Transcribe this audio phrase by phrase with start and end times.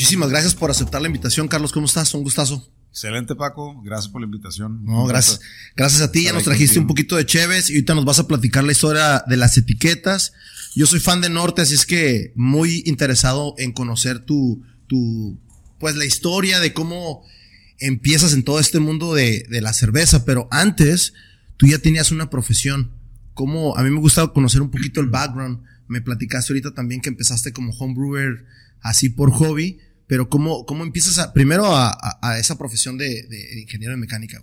[0.00, 1.72] muchísimas gracias por aceptar la invitación, Carlos.
[1.72, 2.14] ¿Cómo estás?
[2.14, 2.66] Un gustazo.
[2.88, 3.82] Excelente, Paco.
[3.82, 4.82] Gracias por la invitación.
[4.82, 5.40] No, gracias.
[5.76, 6.24] Gracias a ti.
[6.24, 9.22] Ya nos trajiste un poquito de Chévez y ahorita nos vas a platicar la historia
[9.26, 10.32] de las etiquetas.
[10.74, 15.38] Yo soy fan de Norte, así es que muy interesado en conocer tu, tu,
[15.78, 17.22] pues la historia de cómo
[17.78, 20.24] empiezas en todo este mundo de, de la cerveza.
[20.24, 21.12] Pero antes,
[21.58, 22.90] tú ya tenías una profesión.
[23.34, 25.60] Como, a mí me gusta conocer un poquito el background.
[25.88, 28.46] Me platicaste ahorita también que empezaste como homebrewer
[28.80, 29.78] así por hobby
[30.10, 33.28] pero ¿cómo, cómo empiezas a, primero a, esa profesión de,
[33.62, 34.42] ingeniero de mecánica?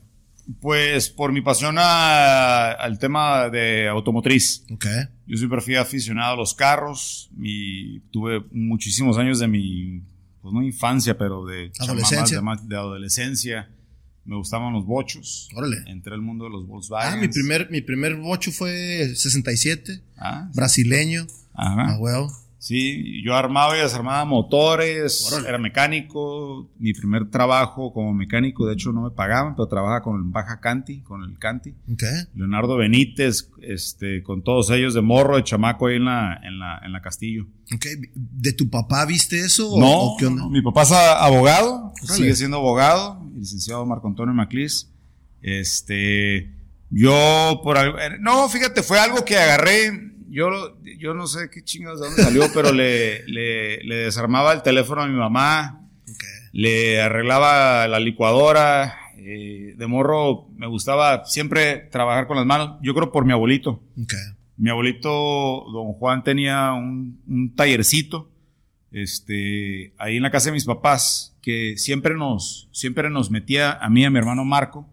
[0.62, 4.63] Pues por mi pasión al tema de automotriz.
[4.72, 5.09] Okay.
[5.25, 7.30] Yo siempre fui aficionado a los carros.
[7.38, 10.03] y tuve muchísimos años de mi,
[10.41, 12.41] pues no infancia, pero de adolescencia.
[12.63, 13.70] De, adolescencia.
[14.23, 15.49] Me gustaban los bochos.
[15.53, 15.84] Órale.
[15.88, 17.13] Entré al mundo de los Volkswagen.
[17.13, 20.02] Ah, mi primer, mi primer bocho fue 67.
[20.16, 20.49] Ah.
[20.55, 21.27] Brasileño.
[21.53, 21.88] Ajá.
[21.89, 22.30] Ah, well.
[22.59, 28.91] Sí, yo armaba y desarmaba motores, era mecánico, mi primer trabajo como mecánico, de hecho
[28.91, 31.75] no me pagaban, pero trabajaba con el Baja Canti, con el Canti.
[32.33, 36.81] Leonardo Benítez, este, con todos ellos de morro, de chamaco ahí en la, en la,
[36.83, 37.45] en la Castillo.
[37.75, 37.94] Okay.
[38.16, 39.75] ¿De tu papá viste eso?
[39.80, 40.16] No,
[40.49, 44.92] mi papá es abogado, sigue siendo abogado, licenciado Marco Antonio Maclis.
[45.44, 46.52] Este,
[46.89, 51.64] yo por algo, eh, no, fíjate, fue algo que agarré, yo, yo no sé qué
[51.64, 55.81] chingados de dónde salió, pero le, le, le, desarmaba el teléfono a mi mamá,
[56.52, 58.95] le arreglaba la licuadora.
[59.20, 62.78] Eh, de morro me gustaba siempre trabajar con las manos.
[62.81, 63.81] Yo creo por mi abuelito.
[64.55, 68.30] Mi abuelito, don Juan, tenía un, un tallercito
[68.92, 73.89] este, ahí en la casa de mis papás que siempre nos, siempre nos metía a
[73.89, 74.88] mí y a mi hermano Marco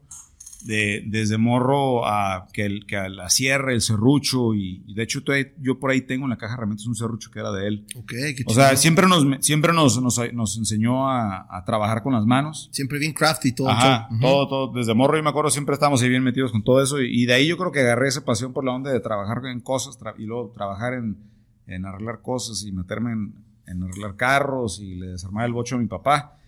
[0.64, 5.20] de, desde morro a que, el, que a la sierra, el serrucho, y, de hecho
[5.60, 7.86] yo por ahí tengo en la caja de herramientas un serrucho que era de él.
[7.96, 12.68] Okay, qué o sea, siempre nos, siempre nos, nos, enseñó a, trabajar con las manos.
[12.72, 13.68] Siempre bien crafty todo.
[13.68, 14.72] Ajá, todo, todo.
[14.72, 17.34] Desde morro, yo me acuerdo, siempre estábamos ahí bien metidos con todo eso, y, de
[17.34, 20.24] ahí yo creo que agarré esa pasión por la onda de trabajar en cosas y
[20.24, 21.18] luego trabajar en,
[21.66, 23.34] en arreglar cosas y meterme en,
[23.66, 26.38] en arreglar carros y le desarmar el bocho a mi papá.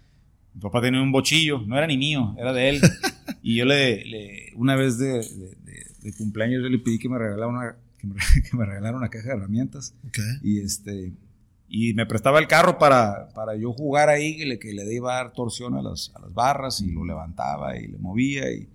[0.56, 2.80] Mi papá tenía un bochillo, no era ni mío, era de él.
[3.42, 5.20] y yo le, una vez de,
[6.16, 9.94] cumpleaños, yo le pedí que me regalara una, que me, regalara una caja de herramientas.
[10.42, 11.12] Y este,
[11.68, 15.12] y me prestaba el carro para, para yo jugar ahí, que le, que le iba
[15.12, 18.66] a dar torsión a las, a las barras y lo levantaba y le movía y,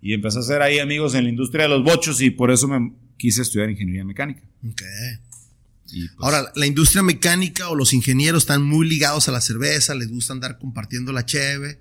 [0.00, 2.68] y empecé a hacer ahí amigos en la industria de los bochos y por eso
[2.68, 4.42] me quise estudiar ingeniería mecánica.
[4.60, 5.31] Okay.
[5.92, 10.10] Pues, Ahora, la industria mecánica o los ingenieros están muy ligados a la cerveza, les
[10.10, 11.78] gusta andar compartiendo la cheve.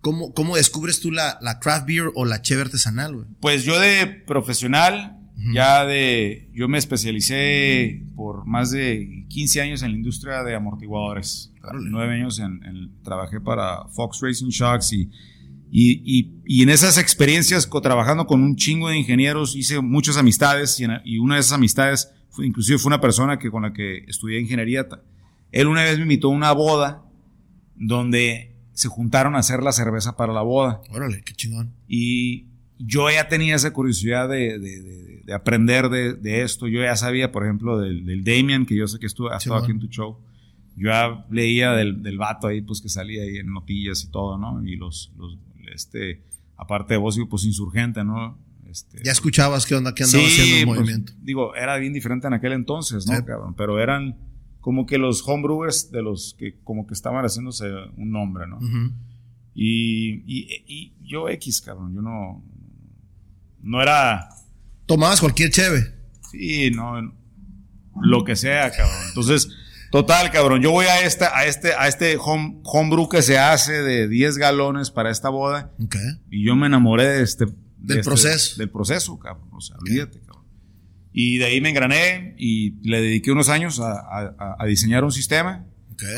[0.00, 3.26] ¿Cómo, cómo descubres tú la, la, craft beer o la cheve artesanal, güey?
[3.40, 5.18] Pues yo de profesional,
[5.52, 11.50] ya de, yo me especialicé por más de 15 años en la industria de amortiguadores.
[11.80, 15.10] Nueve años en, trabajé para Fox Racing Shocks y,
[15.70, 20.84] y, y, en esas experiencias, trabajando con un chingo de ingenieros, hice muchas amistades y,
[21.04, 24.88] y una de esas amistades inclusive fue una persona que con la que estudié ingeniería.
[25.52, 27.04] Él una vez me invitó a una boda
[27.76, 30.80] donde se juntaron a hacer la cerveza para la boda.
[30.90, 31.72] Órale, qué chingón.
[31.86, 32.46] Y
[32.78, 36.66] yo ya tenía esa curiosidad de, de, de, aprender de, esto.
[36.66, 39.56] Yo ya sabía, por ejemplo, del, del Damian, que yo sé que estuvo, ha estado
[39.56, 40.18] aquí en tu show.
[40.76, 44.38] Yo ya leía del, del vato ahí, pues que salía ahí en notillas y todo,
[44.38, 44.64] ¿no?
[44.66, 45.38] Y los, los
[45.72, 46.22] este,
[46.56, 48.38] aparte de vos, pues insurgente, ¿no?
[48.74, 51.12] Este, ya escuchabas qué onda, qué andaba haciendo el pues, movimiento.
[51.22, 53.24] Digo, era bien diferente en aquel entonces, ¿no?
[53.56, 54.18] Pero eran
[54.60, 58.58] como que los homebrewers de los que como que estaban haciéndose un nombre, ¿no?
[59.54, 62.44] y, y, yo X, cabrón, yo no,
[63.62, 64.28] no era...
[64.86, 65.94] Tomabas cualquier cheve.
[66.32, 67.14] Sí, no,
[68.02, 69.06] lo que sea, cabrón.
[69.06, 69.50] Entonces,
[69.92, 73.82] total, cabrón, yo voy a, esta, a este, a este home, homebrew que se hace
[73.82, 75.70] de 10 galones para esta boda.
[76.28, 77.46] Y yo me enamoré de este
[77.84, 78.56] del este, proceso.
[78.56, 79.48] Del proceso, cabrón.
[79.52, 80.44] O sea, olvídate, cabrón.
[81.12, 85.64] Y de ahí me engrané y le dediqué unos años a, a, diseñar un sistema.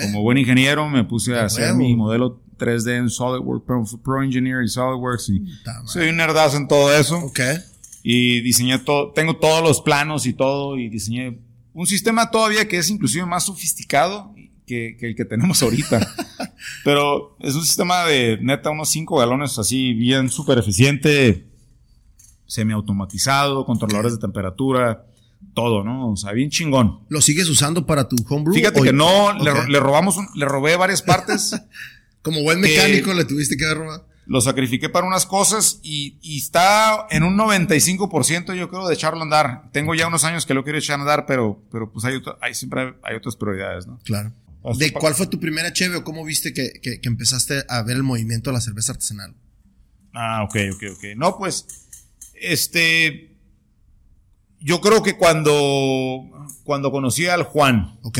[0.03, 4.69] Como buen ingeniero me puse a hacer mi modelo 3D en SolidWorks, Pro, Engineer y
[4.69, 5.29] SolidWorks.
[5.29, 5.43] Y
[5.85, 7.19] soy un nerdazo en todo eso.
[7.19, 7.59] Okay.
[8.03, 11.41] Y diseñé todo, tengo todos los planos y todo y diseñé
[11.75, 14.35] un sistema todavía que es inclusive más sofisticado
[14.67, 16.01] que, que el que tenemos ahorita.
[16.85, 21.45] Pero es un sistema de neta unos 5 galones así bien súper eficiente
[22.47, 25.07] semiautomatizado, controladores de temperatura,
[25.55, 26.13] todo, ¿no?
[26.13, 27.01] O sea, bien chingón.
[27.09, 28.55] ¿Lo sigues usando para tu homebrew?
[28.55, 31.55] Fíjate que no, le, robamos, le robé varias partes.
[32.23, 34.05] Como buen mecánico le tuviste que robar.
[34.27, 39.23] Lo sacrifiqué para unas cosas y, está en un 95% yo creo de echarlo a
[39.23, 39.71] andar.
[39.71, 42.55] Tengo ya unos años que lo quiero echar a andar, pero, pero pues hay, hay
[42.55, 44.01] siempre hay otras prioridades, ¿no?
[44.05, 44.33] Claro.
[44.75, 48.03] ¿De cuál fue tu primera cheve o cómo viste que, que, empezaste a ver el
[48.03, 49.37] movimiento de la cerveza artesanal?
[50.13, 51.05] Ah, ok, ok, ok.
[51.17, 51.86] No, pues,
[52.41, 53.37] este,
[54.61, 56.25] yo creo que cuando,
[56.65, 57.99] cuando conocí al Juan.
[58.03, 58.19] Ok.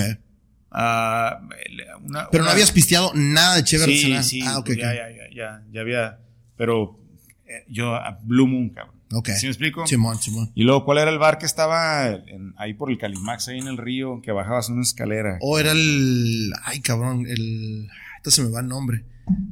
[0.71, 4.25] Pero no habías pisteado nada de artesanal.
[4.25, 6.19] Sí, sí, ah, okay, ya, ya, ya, ya, ya había,
[6.57, 6.99] pero
[7.47, 8.97] eh, yo a Blue Moon, cabrón.
[9.13, 9.31] Ok.
[9.31, 9.87] ¿Sí me explico?
[9.87, 10.51] Simón, Simón.
[10.55, 12.19] Y luego, ¿cuál era el bar que estaba
[12.57, 15.39] ahí por el Calimax, ahí en el río, que bajabas una escalera?
[15.41, 16.53] O oh, era el.
[16.65, 17.89] Ay, cabrón, el.
[18.17, 19.05] Esto se me va el nombre.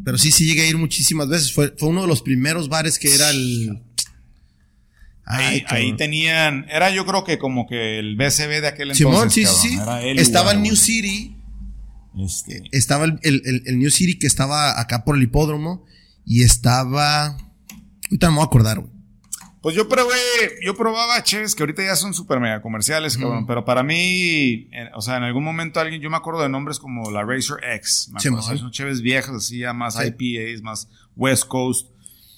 [0.04, 1.52] Pero sí, sí llegué a ir muchísimas veces.
[1.52, 3.80] Fue, fue uno de los primeros bares que era el.
[5.26, 6.66] Ay, ahí, tenían.
[6.68, 8.96] Era yo creo que como que el BCB de aquel entonces.
[8.98, 9.78] Simón, sí, sí, sí.
[10.16, 11.36] Estaba el New City.
[12.18, 12.62] Este.
[12.72, 15.84] Estaba el, el, el New City que estaba acá por el hipódromo.
[16.26, 17.36] Y estaba.
[18.06, 18.94] Ahorita no me voy a acordar, güey.
[19.64, 20.12] Pues yo probé,
[20.62, 23.46] yo probaba cheves que ahorita ya son súper mega comerciales, cabrón.
[23.46, 27.10] Pero para mí, o sea, en algún momento alguien, yo me acuerdo de nombres como
[27.10, 28.10] la Racer X.
[28.12, 31.88] Me acuerdo, son cheves viejas, así ya más IPAs, más West Coast.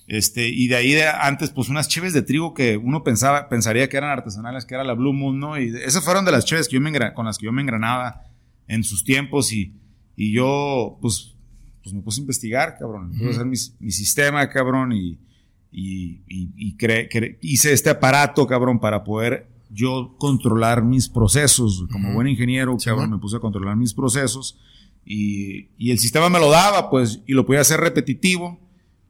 [0.07, 3.89] Este, y de ahí de antes, pues unas cheves de trigo que uno pensaba, pensaría
[3.89, 5.61] que eran artesanales, que era la Blue Moon, ¿no?
[5.61, 8.23] Y esas fueron de las cheves que yo me con las que yo me engranaba
[8.69, 9.75] en sus tiempos y,
[10.15, 11.35] y yo, pues,
[11.83, 13.11] pues me puse a investigar, cabrón.
[13.11, 15.19] Me puse a hacer mi, mi sistema, cabrón, y,
[15.73, 16.77] y, y,
[17.41, 21.85] hice este aparato, cabrón, para poder yo controlar mis procesos.
[21.91, 24.59] Como buen ingeniero, cabrón, me puse a controlar mis procesos
[25.05, 28.59] y, y, el sistema me lo daba, pues, y lo podía hacer repetitivo.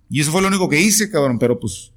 [0.09, 1.93] Y eso fue lo único que hice, cabrón, pero pues...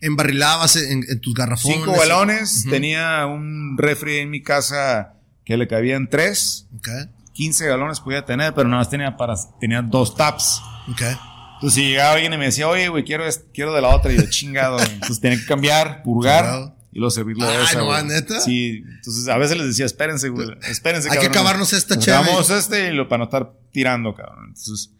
[0.00, 1.78] Embarrilabas en, en tus garrafones.
[1.78, 5.14] Cinco balones, tenía un refri en mi casa
[5.44, 6.66] que le cabían tres.
[6.78, 7.08] Okay.
[7.34, 10.62] 15 galones podía tener, pero nada más tenía para, tenía dos taps.
[10.92, 11.14] Okay.
[11.54, 14.16] Entonces, si llegaba alguien y me decía, oye, güey, quiero, quiero de la otra, y
[14.16, 16.74] yo, chingado, Entonces, tenía que cambiar, purgar.
[16.92, 17.78] Y luego servirlo de esa.
[17.80, 18.40] no, neta.
[18.40, 22.24] Sí, entonces a veces les decía, espérense, güey, espérense, Hay que acabarnos esta chévere.
[22.24, 24.50] Vamos este y lo, para no estar tirando, cabrón.
[24.50, 24.93] Entonces,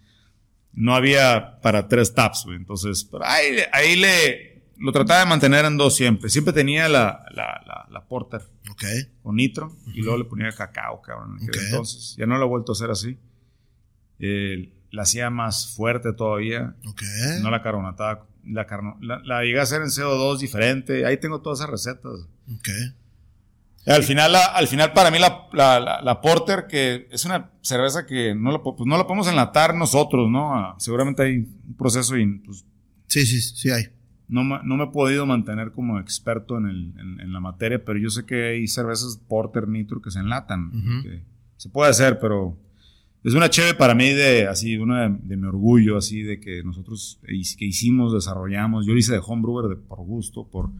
[0.74, 2.56] no había para tres taps, güey.
[2.56, 6.28] Entonces, pero ahí, ahí le, lo trataba de mantener en dos siempre.
[6.30, 8.42] Siempre tenía la, la, la, la porter.
[8.70, 8.84] Ok.
[9.22, 9.76] Con nitro.
[9.94, 11.38] Y luego le ponía cacao, cabrón.
[11.40, 13.18] Entonces, ya no lo he vuelto a hacer así.
[14.90, 16.74] La hacía más fuerte todavía.
[16.86, 17.02] Ok.
[17.42, 18.26] No la carbonataba.
[18.44, 18.66] La,
[19.00, 21.06] la, la, llegué a hacer en CO2 diferente.
[21.06, 22.12] Ahí tengo todas esas recetas.
[22.52, 22.68] Ok.
[23.86, 25.48] Al final, al final para mí la,
[26.02, 30.30] la, Porter, que es una cerveza que no la, pues no la podemos enlatar nosotros,
[30.30, 30.54] ¿no?
[30.54, 32.64] Ah, seguramente hay un proceso y pues,
[33.08, 33.84] Sí, sí, sí hay.
[34.26, 38.08] No, no me he podido mantener como experto en, el, en, la materia, pero yo
[38.08, 40.72] sé que hay cervezas Porter Nitro que se enlatan.
[41.56, 42.58] se puede hacer, pero
[43.22, 47.20] es una chévere para mí de, así, una de, mi orgullo, así, de que nosotros
[47.22, 48.86] que hicimos, desarrollamos.
[48.86, 50.70] Yo lo hice de homebrewer de, por gusto, por,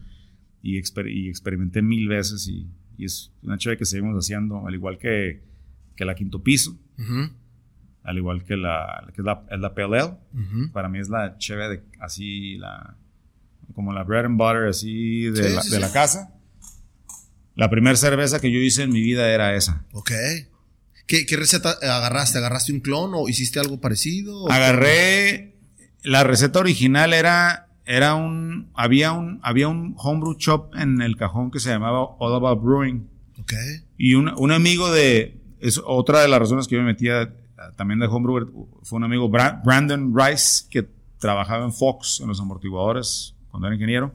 [0.63, 4.97] y, y experimenté mil veces y, y, es una chévere que seguimos haciendo, al igual
[4.97, 5.41] que,
[5.95, 6.77] que la quinto piso,
[8.03, 10.17] al igual que la, que es la, es la.
[10.73, 12.95] Para mí es la chévere de, así, la,
[13.73, 16.31] como la bread and butter, así, de, la, de la casa.
[17.55, 19.85] La primera cerveza que yo hice en mi vida era esa.
[19.93, 20.11] Ok.
[21.07, 22.39] ¿Qué, receta agarraste?
[22.39, 24.51] ¿Agarraste un clon o hiciste algo parecido?
[24.51, 25.55] Agarré.
[26.03, 27.64] La receta original era.
[27.85, 28.69] Era un.
[28.73, 29.39] Había un.
[29.43, 33.07] Había un homebrew shop en el cajón que se llamaba All About Brewing.
[33.39, 33.53] Ok.
[33.97, 35.39] Y un, un amigo de.
[35.59, 37.31] Es otra de las razones que yo me metía
[37.75, 40.87] también de homebrew fue un amigo Brandon Rice que
[41.19, 44.13] trabajaba en Fox en los amortiguadores cuando era ingeniero.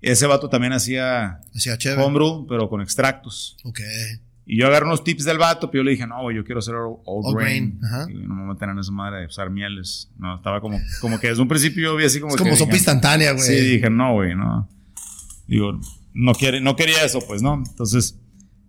[0.00, 3.56] Ese vato también hacía, hacía homebrew, pero con extractos.
[3.64, 3.80] Ok.
[4.48, 6.76] Y yo agarré unos tips del vato, pero yo le dije, no, yo quiero hacer
[6.76, 7.80] all, grain.
[8.08, 10.08] Y no me meter en esa madre de usar mieles.
[10.16, 12.32] No, estaba como, como que desde un principio yo vi así como.
[12.32, 13.44] Es como sopa instantánea, güey.
[13.44, 14.68] Sí, dije, no, güey, no.
[15.48, 15.80] Digo,
[16.14, 17.54] no, quiere, no quería eso, pues, ¿no?
[17.54, 18.20] Entonces,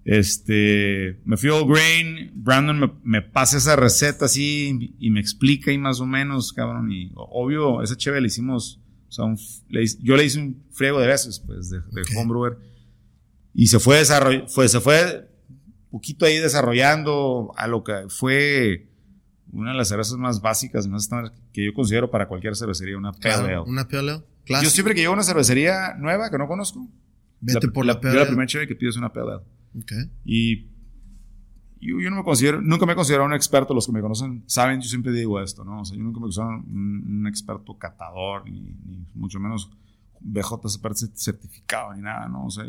[0.03, 2.31] este, me fui all grain.
[2.33, 6.91] Brandon me, me pasa esa receta así y me explica ahí más o menos, cabrón.
[6.91, 8.79] Y obvio, esa chévere le hicimos,
[9.09, 9.25] o sea,
[10.01, 12.57] yo le hice un friego de veces, pues, de, de homebrewer.
[13.53, 15.26] Y se fue desarrollando, fue, se fue
[15.97, 18.89] poquito ahí desarrollando a lo que fue
[19.51, 21.09] una de las cervezas más básicas, más
[21.53, 25.15] que yo considero para cualquier cervecería, una Pale Una Pale Yo siempre que llego a
[25.15, 26.87] una cervecería nueva que no conozco,
[27.39, 29.39] Vete por la, Yo la primera chévere que pido es una Pale
[30.25, 30.67] Y
[31.79, 34.81] yo, no me considero, nunca me he considerado un experto, los que me conocen saben,
[34.81, 35.81] yo siempre digo esto, ¿no?
[35.81, 39.69] O sea, yo nunca me considero un, un experto catador, ni, ni, mucho menos
[40.19, 40.67] BJ
[41.13, 42.45] certificado, ni nada, ¿no?
[42.45, 42.65] O sea,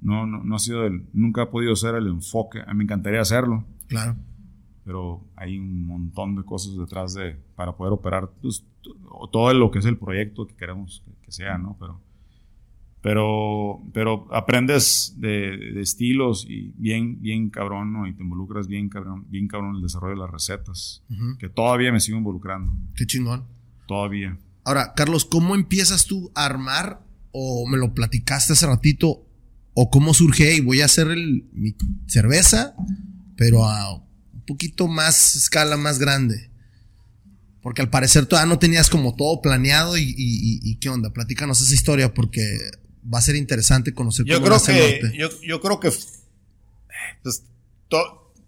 [0.00, 2.60] no, no, no ha sido el, nunca ha podido ser el enfoque.
[2.60, 3.64] A mí me encantaría hacerlo.
[3.88, 4.16] Claro.
[4.84, 8.64] Pero hay un montón de cosas detrás de, para poder operar pues,
[9.30, 11.76] todo lo que es el proyecto que queremos que, sea, ¿no?
[11.78, 12.00] Pero,
[13.02, 18.06] pero pero, pero aprendes de, estilos y bien, bien cabrón, ¿no?
[18.06, 21.02] Y te involucras bien cabrón, bien cabrón en el desarrollo de las recetas,
[21.38, 22.72] que todavía me sigo involucrando.
[22.94, 23.44] Qué chingón.
[23.86, 24.38] Todavía.
[24.64, 27.02] Ahora, Carlos, ¿cómo empiezas tú a armar,
[27.32, 29.24] o me lo platicaste hace ratito,
[29.74, 31.74] o cómo surge y voy a hacer el, mi
[32.06, 32.74] cerveza,
[33.36, 36.50] pero a un poquito más escala más grande?
[37.62, 42.14] Porque al parecer todavía no tenías como todo planeado y, qué onda, platícanos esa historia
[42.14, 42.42] porque
[43.02, 45.90] va a ser interesante conocer yo creo que yo, yo, creo que
[47.22, 47.44] pues,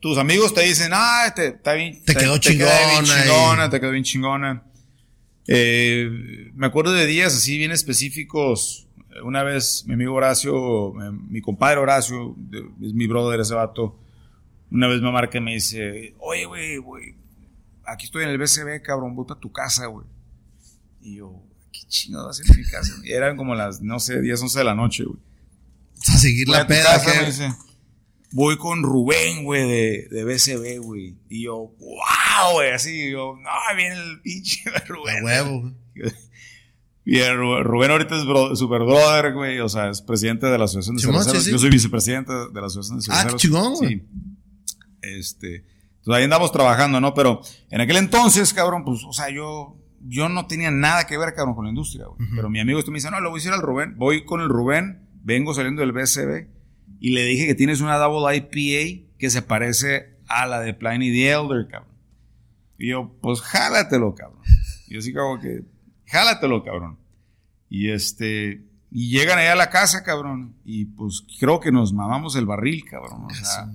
[0.01, 3.91] tus amigos te dicen, ah, te, está bien, te, quedó chingona, bien chingona, te quedó
[3.93, 4.65] bien chingona.
[5.47, 6.09] Eh,
[6.55, 8.89] me acuerdo de días así bien específicos.
[9.25, 10.95] Una vez mi amigo Horacio,
[11.29, 12.37] mi compadre Horacio,
[12.83, 13.99] es mi brother ese vato,
[14.71, 17.15] una vez me marca y me dice, oye, güey, güey,
[17.85, 20.07] aquí estoy en el BCB, cabrón, voy para tu casa, güey.
[21.03, 21.43] Y yo,
[21.73, 22.95] ¿qué chingado hacer en mi casa?
[23.05, 25.19] Y eran como las, no sé, 10, 11 de la noche, güey.
[26.09, 27.53] A seguir la peda, que...
[28.35, 31.17] Voy con Rubén, güey, de, de BCB, güey.
[31.29, 35.23] Y yo, wow, güey, así, yo, no, viene el pinche Rubén.
[35.23, 36.13] huevo, güey.
[37.05, 39.59] Y Rubén ahorita es super brother, güey.
[39.61, 41.47] O sea, es presidente de la Asociación de Cerveceros.
[41.47, 43.35] Yo soy vicepresidente de la Asociación de Cerveceros.
[43.35, 43.99] Ah, chingón, güey.
[43.99, 44.07] Sí.
[45.03, 47.13] Este, entonces ahí andamos trabajando, ¿no?
[47.15, 51.35] Pero en aquel entonces, cabrón, pues, o sea, yo, yo no tenía nada que ver,
[51.35, 52.29] cabrón, con la industria, güey.
[52.37, 53.97] Pero mi amigo este me dice, no, lo voy a decir al Rubén.
[53.97, 56.49] Voy con el Rubén, vengo saliendo del BCB
[57.01, 61.11] y le dije que tienes una Double IPA que se parece a la de Pliny
[61.11, 61.97] the Elder, cabrón.
[62.79, 64.43] Y yo, pues jálatelo, cabrón.
[64.87, 65.63] Y yo así como que,
[66.13, 66.99] jálatelo, cabrón.
[67.69, 70.55] Y este, y llegan allá a la casa, cabrón.
[70.65, 73.25] Y pues creo que nos mamamos el barril, cabrón.
[73.25, 73.69] O sea,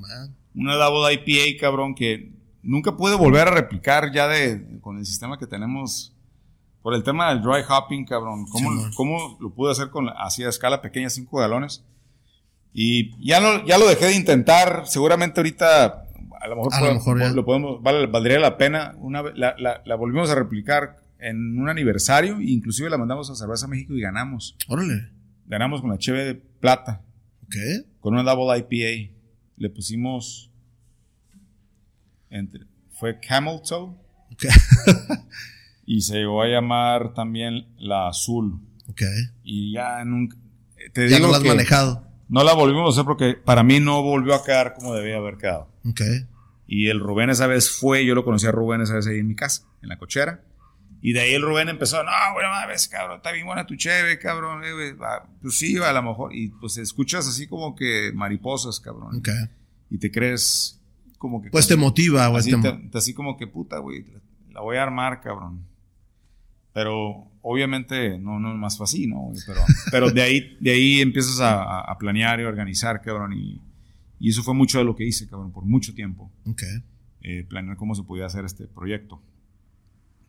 [0.56, 5.40] una Double IPA, cabrón, que nunca pude volver a replicar ya de, con el sistema
[5.40, 6.14] que tenemos
[6.84, 8.46] por el tema del dry hopping, cabrón.
[8.46, 11.84] ¿Cómo, ¿cómo lo pude hacer con así a escala pequeña, 5 galones?
[12.72, 14.84] Y ya, no, ya lo dejé de intentar.
[14.86, 16.04] Seguramente ahorita
[16.40, 18.96] a lo mejor, lo podemos, valdría la pena.
[19.00, 22.42] Una, la, la, la, volvimos a replicar en un aniversario.
[22.42, 24.56] Inclusive la mandamos a Cerveza México y ganamos.
[24.68, 25.10] Órale.
[25.46, 27.02] Ganamos con la cheve de plata.
[27.50, 27.86] ¿Qué?
[28.00, 29.14] Con una Double IPA
[29.58, 30.52] le pusimos
[32.30, 33.96] entre, fue Camel Toe
[35.86, 38.60] y se llegó a llamar también la azul.
[38.90, 39.30] Okay.
[39.44, 40.38] Y ya nunca
[40.94, 42.08] te ya no la has manejado.
[42.30, 45.38] No la volvimos a hacer porque para mí no volvió a quedar como debía haber
[45.38, 45.70] quedado.
[45.90, 46.26] Okay.
[46.68, 49.28] Y el Rubén esa vez fue, yo lo conocí a Rubén esa vez ahí en
[49.28, 50.44] mi casa, en la cochera.
[51.02, 54.18] Y de ahí el Rubén empezó, no, bueno, ves, cabrón, está bien buena tu cheve,
[54.18, 54.64] cabrón.
[54.64, 54.96] Eh,
[55.42, 56.36] pues sí, a lo mejor.
[56.36, 59.22] Y pues escuchas así como que mariposas, cabrón.
[59.90, 60.82] Y te crees
[61.18, 61.50] como que...
[61.50, 62.44] Pues te motiva, güey.
[62.94, 64.06] Así, como que, puta, güey,
[64.52, 65.66] la voy a armar, cabrón.
[66.74, 69.32] Pero obviamente no, no es más fácil, ¿no?
[69.46, 69.62] Pero,
[69.92, 73.34] pero de, ahí, de ahí empiezas a, planear y organizar, cabrón.
[73.34, 73.62] Y,
[74.20, 76.32] y, eso fue mucho de lo que hice, cabrón, por mucho tiempo.
[76.46, 76.64] Ok.
[77.22, 79.22] Eh, planear cómo se podía hacer este proyecto.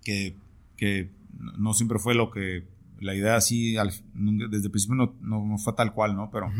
[0.03, 0.37] Que
[0.79, 1.13] que
[1.59, 2.67] no siempre fue lo que
[3.01, 6.31] la idea así desde el principio no, no, fue tal cual, ¿no?
[6.31, 6.51] Pero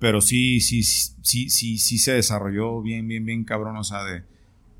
[0.00, 4.24] pero sí sí sí sí sí se desarrolló bien bien bien cabrón, o sea, de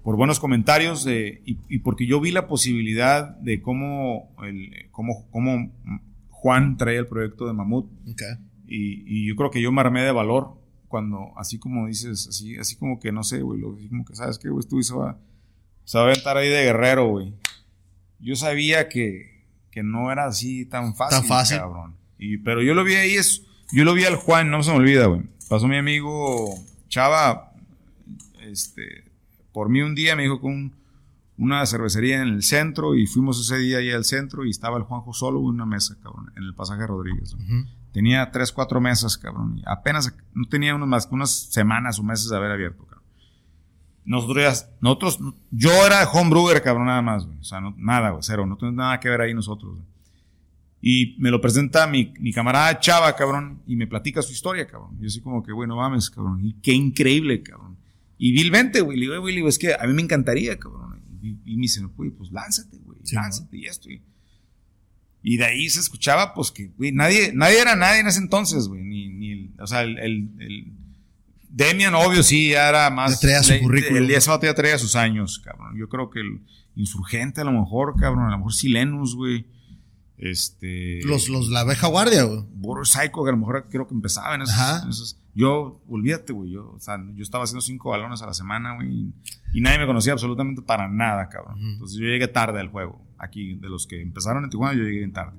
[0.03, 5.71] por buenos comentarios y, y, porque yo vi la posibilidad de cómo el cómo, cómo
[6.29, 7.89] Juan traía el proyecto de Mamut.
[8.67, 12.57] Y, y, yo creo que yo me armé de valor cuando así como dices así
[12.57, 15.21] así como que no sé, güey, lo, como que sabes que güey, tú va
[15.85, 17.35] se va a aventar ahí de guerrero, güey.
[18.21, 21.59] Yo sabía que, que no era así tan fácil, tan fácil.
[21.59, 21.97] cabrón.
[22.19, 24.77] Y, pero yo lo vi ahí, es, yo lo vi al Juan, no se me
[24.77, 25.23] olvida, güey.
[25.49, 26.55] Pasó mi amigo
[26.89, 27.53] Chava,
[28.41, 29.05] este,
[29.53, 30.73] por mí un día me dijo con
[31.39, 34.85] una cervecería en el centro y fuimos ese día ahí al centro y estaba el
[34.85, 37.37] Juanjo solo en una mesa, cabrón, en el pasaje Rodríguez.
[37.93, 39.59] Tenía tres, cuatro mesas, cabrón.
[39.59, 42.87] Y apenas, no tenía unos más, unas semanas o meses de haber abierto,
[44.05, 45.19] nosotros, nosotros,
[45.51, 47.39] yo era homebrewer, cabrón, nada más, güey.
[47.39, 48.47] O sea, no, nada, güey, cero.
[48.47, 49.87] No tenemos nada que ver ahí nosotros, güey.
[50.85, 54.99] Y me lo presenta mi, mi, camarada Chava, cabrón, y me platica su historia, cabrón.
[55.01, 56.45] Yo así como que, bueno, mames, cabrón.
[56.45, 57.77] Y qué increíble, cabrón.
[58.19, 58.99] Y vilmente, güey.
[58.99, 61.01] Le digo, güey, es que a mí me encantaría, cabrón.
[61.23, 62.99] Y, y me dice, güey, pues lánzate, güey.
[63.13, 63.89] lánzate y esto.
[65.23, 68.67] Y, de ahí se escuchaba, pues que, güey, nadie, nadie era nadie en ese entonces,
[68.67, 68.83] güey.
[68.83, 70.73] Ni, ni el, o sea, el, el
[71.55, 73.21] Demian, obvio, sí, ya era más.
[73.21, 73.99] Traía su currículum.
[73.99, 75.77] El día sábado ya traía sus años, cabrón.
[75.79, 76.41] Yo creo que el
[76.77, 79.47] insurgente, a lo mejor, cabrón, a lo mejor Silenus, güey.
[80.17, 81.01] Este.
[81.05, 82.41] Los, los, la abeja guardia, güey.
[82.55, 85.19] Boro Psycho, que a lo mejor creo que empezaba en esos.
[85.35, 86.53] yo, olvídate, güey.
[86.53, 89.13] Yo, o sea, yo estaba haciendo cinco balones a la semana, güey.
[89.53, 91.59] Y, nadie me conocía absolutamente para nada, cabrón.
[91.61, 93.05] Entonces yo llegué tarde al juego.
[93.19, 95.39] Aquí, de los que empezaron en Tijuana, yo llegué tarde.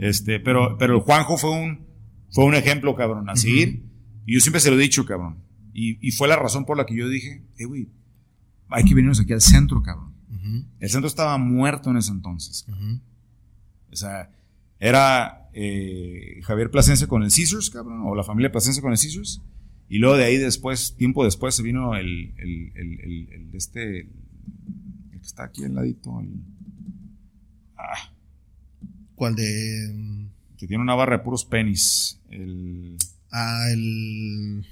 [0.00, 1.86] Este, pero, pero el Juanjo fue un,
[2.30, 3.91] fue un ejemplo, cabrón, a seguir.
[4.26, 5.38] Y yo siempre se lo he dicho, cabrón.
[5.72, 7.88] Y, y, fue la razón por la que yo dije, eh, güey,
[8.68, 10.12] hay que venirnos aquí al centro, cabrón.
[10.80, 12.66] El centro estaba muerto en ese entonces.
[13.90, 14.30] O sea,
[14.80, 19.40] era eh, Javier Plasencia con el Caesars, cabrón, o la familia Plasencia con el Caesars.
[19.88, 24.08] Y luego de ahí después, tiempo después, se vino el, el, el, el este, el
[25.20, 26.32] que está aquí al ladito, el,
[27.76, 28.12] ah,
[29.14, 30.26] ¿Cuál de...?
[30.56, 32.20] Que tiene una barra de puros pennies.
[32.30, 32.96] El...
[33.32, 34.66] Ah, el...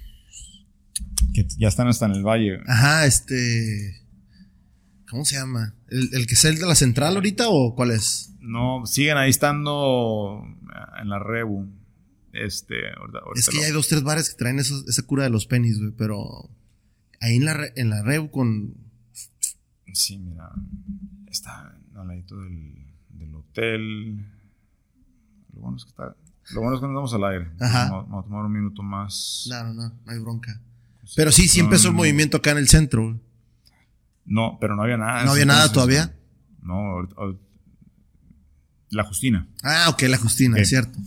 [1.35, 2.61] Que ya están hasta en el valle.
[2.67, 4.03] Ajá, este...
[5.09, 5.75] ¿Cómo se llama?
[5.89, 8.33] ¿El, el que es el de la central ahorita o cuál es?
[8.41, 10.45] No, siguen ahí estando
[11.01, 11.69] en la Rebu.
[12.33, 12.77] Este,
[13.35, 16.49] es que hay dos, tres bares que traen esa cura de los pennies, güey, pero
[17.21, 18.75] ahí en la, en la Rebu con...
[19.93, 20.49] Sí, mira,
[21.29, 22.75] está al ladito del,
[23.09, 24.17] del hotel.
[25.53, 26.15] Lo bueno es que está...
[26.55, 27.51] Lo bueno es que nos damos al aire.
[27.61, 27.91] Ajá.
[27.91, 29.45] Vamos, a tomar un minuto más.
[29.47, 30.61] Claro, no, no hay bronca.
[31.17, 33.21] Pero sí, sí empezó el movimiento acá en el centro.
[34.25, 35.25] No, pero no había nada.
[35.25, 36.15] ¿No había nada todavía?
[36.63, 37.09] No,
[38.91, 39.49] la Justina.
[39.63, 40.99] Ah, ok, la Justina, es cierto.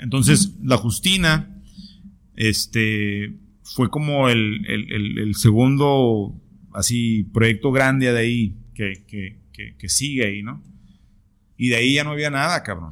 [0.00, 1.62] entonces, la Justina,
[2.34, 6.40] este, fue como el, el, segundo,
[6.72, 10.62] así, proyecto grande de ahí, que, que, que, sigue ahí, ¿no?
[11.56, 12.90] Y de ahí ya no había nada, cabrón.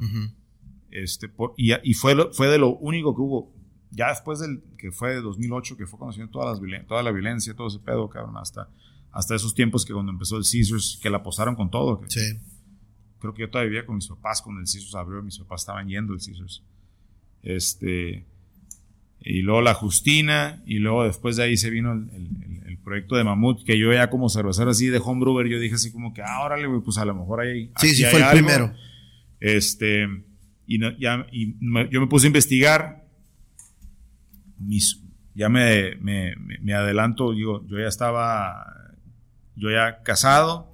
[0.93, 3.53] Este, y, y fue, fue de lo único que hubo
[3.95, 7.53] ya después del que fue de 2008, que fue conociendo todas las, toda la violencia,
[7.53, 8.69] todo ese pedo, cabrón, hasta,
[9.11, 12.01] hasta esos tiempos que cuando empezó el Caesars, que la posaron con todo.
[12.07, 12.39] sí.
[13.19, 15.87] Creo que yo todavía vivía con mis papás cuando el Caesars abrió, mis papás estaban
[15.87, 16.61] yendo el Caesars.
[17.41, 18.25] Este,
[19.21, 22.09] y luego la Justina, y luego después de ahí se vino el,
[22.67, 25.89] el, proyecto de Mamut, que yo ya como cervecero así de homebrewer, yo dije así
[25.89, 27.71] como que, ah, órale, pues a lo mejor ahí.
[27.77, 28.73] Sí, sí, fue el primero.
[29.39, 30.05] Este,
[30.67, 33.03] y, yo me puse a investigar.
[35.35, 38.65] Ya me, me, adelanto, digo, yo ya estaba,
[39.55, 40.71] yo ya casado,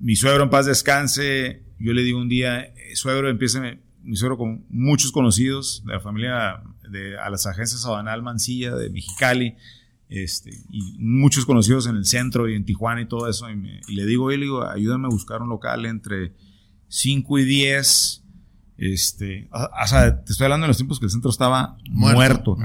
[0.00, 3.60] mi suegro en paz descanse, yo le digo un día, eh, suegro, empieza
[4.02, 8.90] mi suegro con muchos conocidos de la familia, de, a las agencias Aduanal Mancilla de
[8.90, 9.56] Mexicali,
[10.08, 14.06] este, y muchos conocidos en el centro y en Tijuana y todo eso, y, le
[14.06, 16.32] digo, le digo, ayúdame a buscar un local entre
[16.88, 18.23] 5 y 10,
[18.76, 22.56] este, o, sea, te estoy hablando de los tiempos que el centro estaba muerto.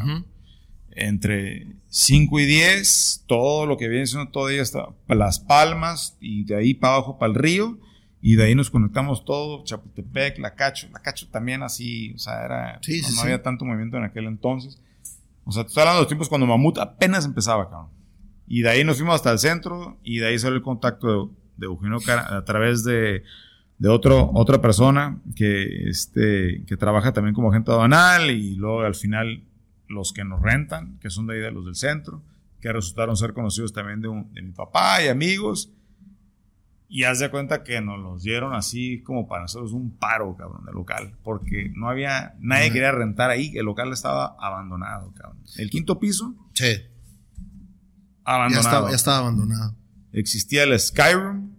[0.92, 6.44] Entre 5 y 10, todo lo que viene siendo todo día está Las Palmas y
[6.44, 7.80] de ahí para abajo para el río.
[8.22, 10.90] Y de ahí nos conectamos todo, Chapultepec, La Cacho.
[10.92, 12.82] La Cacho también así, o sea, era,
[13.16, 14.78] no, había tanto movimiento en aquel entonces.
[15.46, 17.90] O sea, te estoy hablando de los tiempos cuando Mamut apenas empezaba, cabrón.
[18.46, 21.34] Y de ahí nos fuimos hasta el centro y de ahí salió el contacto de,
[21.58, 23.24] de Eugenio Cara a través de
[23.80, 28.94] de otro, otra persona que, este, que trabaja también como agente aduanal y luego al
[28.94, 29.46] final
[29.88, 32.22] los que nos rentan, que son de ahí de los del centro,
[32.60, 35.72] que resultaron ser conocidos también de, de mi papá y amigos.
[36.90, 40.66] Y haz de cuenta que nos los dieron así como para nosotros un paro, cabrón,
[40.66, 41.16] de local.
[41.24, 45.42] Porque no había, nadie quería rentar ahí, el local estaba abandonado, cabrón.
[45.58, 46.36] El quinto piso.
[46.54, 46.82] Sí.
[48.26, 48.64] Abandonado.
[48.64, 49.76] Ya estaba, ya estaba abandonado.
[50.12, 51.54] Existía el Skyroom,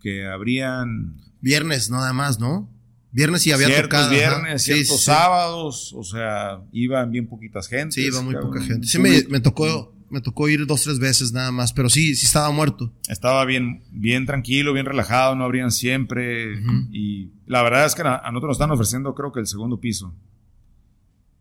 [0.00, 2.68] que habrían Viernes nada más, ¿no?
[3.12, 4.10] Viernes y había ciertos tocado.
[4.10, 7.94] viernes, ciertos sábados, o sea, iban bien poquitas gente.
[7.94, 8.86] Sí, iba muy poca gente.
[8.86, 12.50] Sí, me, tocó, me tocó ir dos, tres veces nada más, pero sí, sí estaba
[12.52, 12.92] muerto.
[13.08, 16.60] Estaba bien, bien tranquilo, bien relajado, no abrían siempre.
[16.92, 20.14] Y la verdad es que a, nosotros nos están ofreciendo, creo que el segundo piso.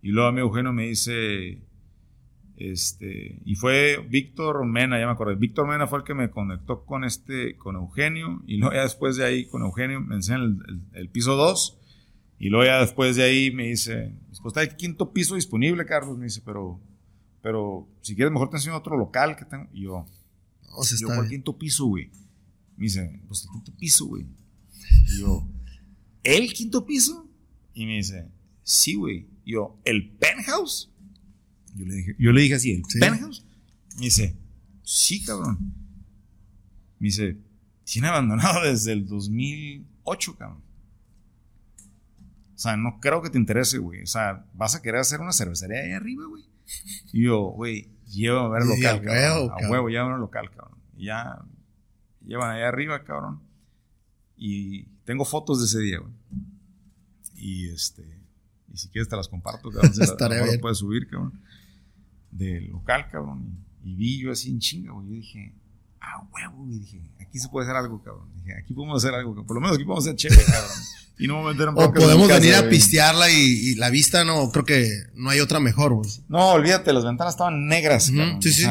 [0.02, 1.60] Y luego a mi Eugenio me dice,
[2.60, 5.36] este, y fue Víctor Mena, ya me acordé.
[5.36, 9.16] Víctor Mena fue el que me conectó con este, con Eugenio, y luego ya después
[9.16, 10.60] de ahí con Eugenio me enseñan
[10.92, 11.80] el, piso 2,
[12.38, 16.18] y luego ya después de ahí me dice, pues está el quinto piso disponible, Carlos,
[16.18, 16.82] me dice, pero,
[17.42, 19.70] pero si quieres mejor te enseño otro local que tengo.
[19.72, 20.06] Y yo,
[20.76, 22.12] o sea, yo, el quinto piso, güey?
[22.76, 24.28] Me dice, pues el quinto piso, güey.
[25.08, 25.48] Y yo,
[26.24, 27.26] ¿el quinto piso?
[27.74, 28.28] Y me dice,
[28.64, 29.30] sí, güey.
[29.46, 30.92] Y yo, ¿el penthouse?
[31.76, 33.46] Yo le dije, yo le dije así, ¿el penthouse?
[33.98, 34.38] Me dice,
[34.84, 35.58] sí, cabrón.
[37.00, 37.38] Me dice,
[37.84, 40.64] tiene abandonado desde el 2008, cabrón.
[42.56, 44.04] O sea, no creo que te interese, güey.
[44.04, 46.44] O sea, vas a querer hacer una cervecería ahí arriba, güey.
[47.14, 49.52] Y yo, güey, llévame a ver el local, cabrón.
[49.52, 50.78] A huevo, llévame al local, cabrón.
[50.98, 51.40] Y ya
[52.26, 53.42] llevan ahí arriba, cabrón.
[54.36, 56.14] Y tengo fotos de ese día, güey.
[57.36, 58.19] Y este,
[58.72, 59.92] y si quieres te las comparto, cabrón.
[60.00, 60.60] Estaría bien.
[60.60, 61.40] puedes subir, cabrón
[62.32, 63.66] del local, cabrón.
[63.84, 65.08] Y, vi yo así en chinga, güey.
[65.08, 65.54] Yo dije,
[66.02, 68.32] ah, huevo, y dije, aquí se puede hacer algo, cabrón.
[68.36, 70.72] Dije, aquí podemos hacer algo, por lo menos aquí podemos hacer chévere, cabrón.
[71.22, 74.90] Y no me meter O podemos venir a pistearla y, la vista no, creo que
[75.16, 76.10] no hay otra mejor, güey.
[76.30, 78.42] No, olvídate, las ventanas estaban negras, cabrón.
[78.42, 78.66] Sí, sí.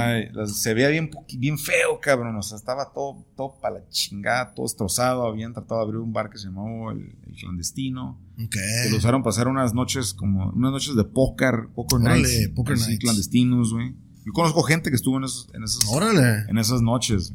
[0.46, 2.34] se veía bien, bien feo, cabrón.
[2.36, 5.26] O sea, estaba todo, todo para la chingada, todo destrozado.
[5.26, 8.18] Habían tratado de abrir un bar que se llamó El, Clandestino.
[8.42, 8.56] Ok.
[8.84, 12.48] Que lo usaron para pasar unas noches como, unas noches de póker, poker nights.
[12.56, 12.98] poker nights.
[12.98, 13.94] clandestinos, güey.
[14.28, 17.32] Yo conozco gente que estuvo en, esos, en, esas, en esas noches.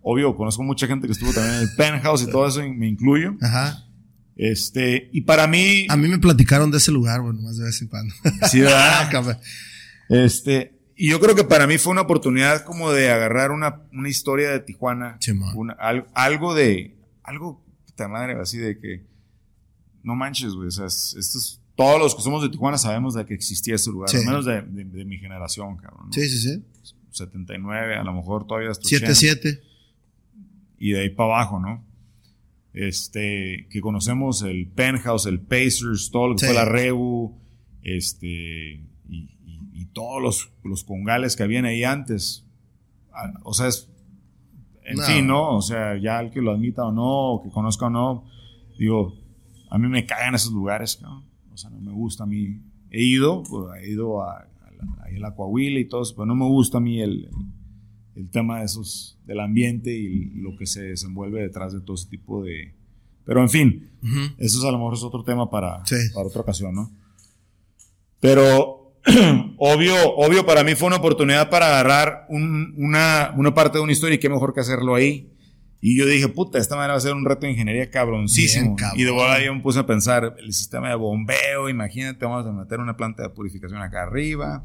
[0.00, 3.34] Obvio, conozco mucha gente que estuvo también en el penthouse y todo eso, me incluyo.
[3.42, 3.84] Ajá.
[4.36, 5.88] Este, y para mí.
[5.88, 8.14] A mí me platicaron de ese lugar, bueno, más de vez en cuando.
[8.48, 9.10] Sí, ¿verdad?
[9.12, 9.40] Ah,
[10.08, 14.08] este, y yo creo que para mí fue una oportunidad como de agarrar una, una
[14.08, 15.18] historia de Tijuana.
[16.14, 19.04] algo de, algo, puta madre, así de que,
[20.04, 23.34] no manches, güey, o sea, estos, todos los que somos de Tijuana sabemos de que
[23.34, 26.12] existía ese lugar, al menos de, de, mi generación, cabrón.
[26.12, 26.64] Sí, sí, sí.
[27.12, 29.60] 79, a lo mejor todavía hasta 77
[30.80, 31.86] y de ahí para abajo, ¿no?
[32.72, 37.38] Este, que conocemos el Penthouse, el Pacers, todo lo que fue la Rebu,
[37.84, 42.44] este, y, todos los, los, congales que habían ahí antes.
[43.12, 43.88] Ah, o sea, es,
[44.82, 45.56] en fin, ¿no?
[45.56, 48.24] O sea, ya el que lo admita o no, o que conozca o no,
[48.76, 49.16] digo,
[49.70, 51.28] a mí me cagan esos lugares, ¿no?
[51.58, 52.60] O sea, no me gusta a mí.
[52.90, 56.46] He ido, pues, he ido a, a, la Coahuila y todo eso, pero no me
[56.46, 57.28] gusta a mí el
[58.18, 62.08] el tema de esos, del ambiente y lo que se desenvuelve detrás de todo ese
[62.08, 62.74] tipo de...
[63.24, 63.90] Pero en fin,
[64.38, 66.90] eso es a lo mejor es otro tema para, para otra ocasión, ¿no?
[68.18, 68.94] Pero
[69.58, 74.16] obvio, obvio para mí fue una oportunidad para agarrar una, una parte de una historia
[74.16, 75.30] y qué mejor que hacerlo ahí.
[75.80, 78.76] Y yo dije, puta, esta manera va a ser un reto de ingeniería cabroncísimo.
[78.94, 82.52] y de verdad yo me puse a pensar, el sistema de bombeo, imagínate, vamos a
[82.52, 84.64] meter una planta de purificación acá arriba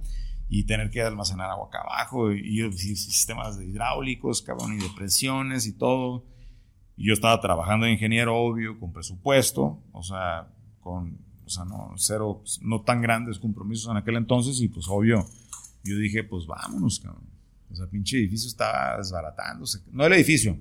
[0.49, 5.67] y tener que almacenar agua acá abajo y, sistemas de hidráulicos, cabrón, y de presiones
[5.67, 6.25] y todo.
[6.97, 10.47] Y yo estaba trabajando de ingeniero, obvio, con presupuesto, o sea,
[10.79, 15.25] con, o sea, no, cero, no tan grandes compromisos en aquel entonces y pues obvio,
[15.83, 17.27] yo dije, pues vámonos, cabrón.
[17.71, 19.79] O sea, pinche edificio está desbaratándose.
[19.91, 20.57] No el edificio,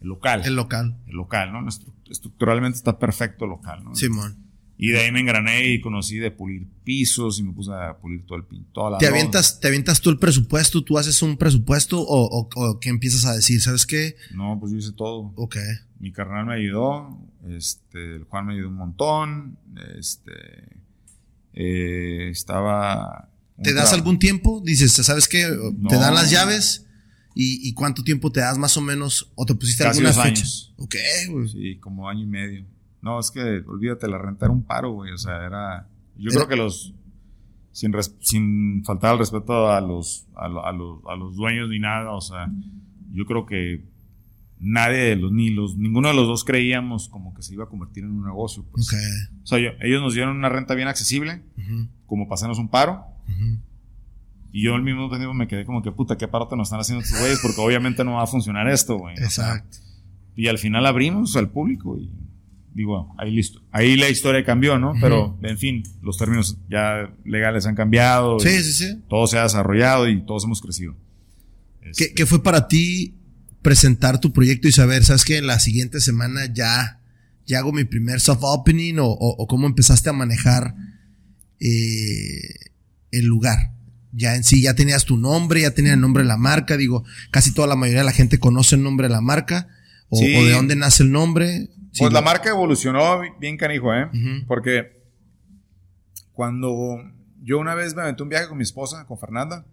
[0.00, 0.42] el local.
[0.44, 0.96] El local.
[1.06, 1.66] El local, ¿no?
[2.10, 3.94] Estructuralmente está perfecto el local, ¿no?
[3.94, 4.46] Simón.
[4.78, 8.26] Y de ahí me engrané y conocí de pulir pisos y me puse a pulir
[8.26, 8.98] todo el pintor.
[8.98, 10.84] ¿Te avientas, ¿Te avientas tú el presupuesto?
[10.84, 13.62] ¿Tú haces un presupuesto o, o, qué empiezas a decir?
[13.62, 14.16] ¿Sabes qué?
[14.34, 15.32] No, pues yo hice todo.
[15.36, 15.56] Ok.
[15.98, 19.58] Mi carnal me ayudó, este, el Juan me ayudó un montón,
[19.98, 20.32] este,
[21.54, 23.30] eh, estaba...
[23.62, 24.60] ¿Te das algún tiempo?
[24.62, 25.48] Dices, ¿sabes qué?
[25.88, 26.85] ¿Te dan las llaves?
[27.38, 29.30] ¿Y, cuánto tiempo te das más o menos?
[29.34, 30.40] ¿O te pusiste Casi alguna dos fecha?
[30.40, 30.74] Años.
[30.78, 30.94] Ok,
[31.52, 32.64] Sí, como año y medio.
[33.02, 35.12] No, es que olvídate, la renta era un paro, güey.
[35.12, 35.86] O sea, era.
[36.16, 36.94] Yo creo que los.
[37.72, 42.22] Sin, sin faltar al respeto a los, a, los, a los dueños ni nada, o
[42.22, 42.50] sea,
[43.12, 43.84] yo creo que
[44.58, 47.68] nadie de los, ni los, ninguno de los dos creíamos como que se iba a
[47.68, 48.64] convertir en un negocio.
[48.72, 48.88] Pues.
[49.42, 51.42] O sea, ellos nos dieron una renta bien accesible,
[52.06, 53.04] como pasarnos un paro.
[54.56, 56.80] Y yo al mismo tiempo me quedé como que, puta, qué paro te nos están
[56.80, 59.14] haciendo estos güeyes, porque obviamente no va a funcionar esto, güey.
[59.18, 59.76] Exacto.
[60.34, 62.10] y al final abrimos al público y
[62.72, 63.60] digo, ahí listo.
[63.70, 64.94] Ahí la historia cambió, ¿no?
[64.98, 68.40] Pero, en fin, los términos ya legales han cambiado.
[68.40, 69.02] Sí, sí, sí.
[69.10, 70.96] Todo se ha desarrollado y todos hemos crecido.
[71.82, 73.14] Este ¿Qué, fue para ti
[73.60, 77.02] presentar tu proyecto y saber, sabes que en la siguiente semana ya,
[77.44, 80.74] ya hago mi primer soft opening o, cómo empezaste a manejar
[81.60, 82.70] eh,
[83.10, 83.75] el lugar?
[84.16, 86.76] Ya en sí, ya tenías tu nombre, ya tenía el nombre de la marca.
[86.76, 89.68] Digo, casi toda la mayoría de la gente conoce el nombre de la marca.
[90.08, 94.08] O, o de dónde nace el nombre pues la marca evolucionó bien canijo, ¿eh?
[94.46, 95.02] Porque
[96.32, 96.98] cuando
[97.42, 99.64] yo una vez me aventé un viaje con mi esposa, con Fernanda,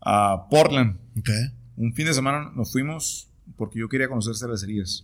[0.00, 0.96] a Portland.
[1.76, 5.02] Un fin de semana nos fuimos porque yo quería conocer cervecerías.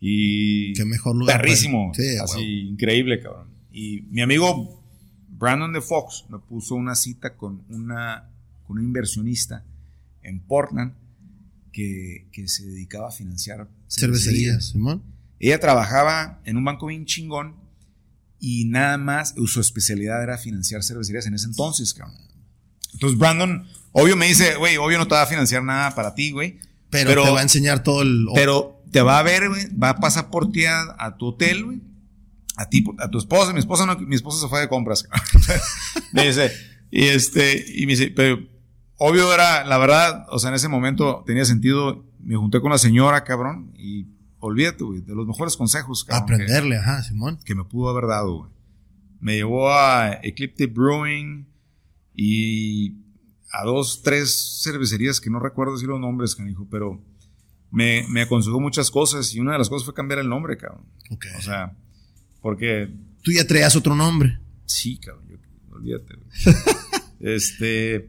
[0.00, 0.74] Y.
[0.74, 1.40] Qué mejor lugar.
[1.40, 1.92] Perrísimo.
[1.94, 3.48] Sí, así, increíble, cabrón.
[3.72, 4.75] Y mi amigo
[5.38, 8.30] Brandon de Fox me puso una cita con una,
[8.66, 9.64] con un inversionista
[10.22, 10.94] en Portland
[11.72, 14.70] que, se dedicaba a financiar cervecerías.
[14.70, 15.02] Simón.
[15.38, 17.54] Ella trabajaba en un banco bien chingón
[18.40, 22.16] y nada más, su especialidad era financiar cervecerías en ese entonces, cabrón.
[22.94, 26.30] Entonces Brandon, obvio me dice, güey, obvio no te va a financiar nada para ti,
[26.30, 26.58] güey.
[26.88, 28.26] Pero, te va a enseñar todo el...
[28.34, 31.80] Pero te va a ver, güey, va a pasar por ti a, tu hotel, güey.
[32.56, 33.52] A ti, a tu esposa.
[33.52, 35.06] Mi esposa no, mi esposa se fue de compras.
[36.12, 36.50] me dice,
[36.90, 38.38] y este, y me dice, pero
[38.96, 42.78] obvio era, la verdad, o sea, en ese momento tenía sentido, me junté con la
[42.78, 44.06] señora, cabrón, y
[44.38, 46.22] olvídate, güey, de los mejores consejos, cabrón.
[46.22, 47.38] Aprenderle, ajá, Simón.
[47.44, 48.50] Que me pudo haber dado, güey.
[49.20, 51.46] Me llevó a Ecliptic Brewing
[52.14, 52.94] y
[53.50, 57.00] a dos, tres cervecerías que no recuerdo decir los nombres, canijo, pero
[57.70, 60.84] me, me aconsejó muchas cosas y una de las cosas fue cambiar el nombre, cabrón.
[61.10, 61.26] Ok.
[61.38, 61.76] O sea,
[62.46, 62.88] porque
[63.22, 64.38] Tú ya traías otro nombre.
[64.66, 66.14] Sí, cabrón, yo- olvídate.
[67.20, 68.08] este,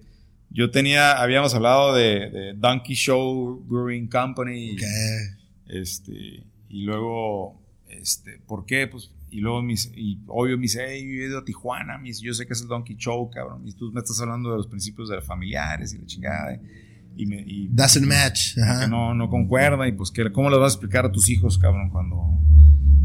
[0.52, 4.74] yo tenía, habíamos hablado de, de Donkey Show Brewing Company.
[4.74, 4.84] Ok.
[5.66, 8.86] Este, y luego, este, ¿por qué?
[8.86, 12.22] Pues, y luego, mis, y obvio, me dice, hey, yo he ido a Tijuana, dice,
[12.24, 14.68] yo sé que es el Donkey Show, cabrón, y tú me estás hablando de los
[14.68, 16.60] principios de los familiares y la chingada.
[17.16, 18.54] Y me, y, Doesn't match.
[18.54, 18.88] que Ajá.
[18.88, 21.90] no, no concuerda y pues que, ¿cómo les vas a explicar a tus hijos, cabrón,
[21.90, 22.40] cuando,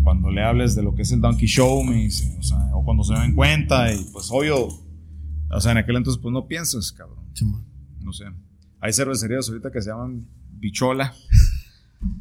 [0.02, 2.84] cuando le hables de lo que es el Donkey Show, me dice, o sea, o
[2.84, 4.68] cuando se den cuenta y pues obvio,
[5.50, 7.24] o sea, en aquel entonces pues no piensas, cabrón,
[8.00, 8.24] no sé.
[8.80, 11.14] Hay cervecerías ahorita que se llaman Bichola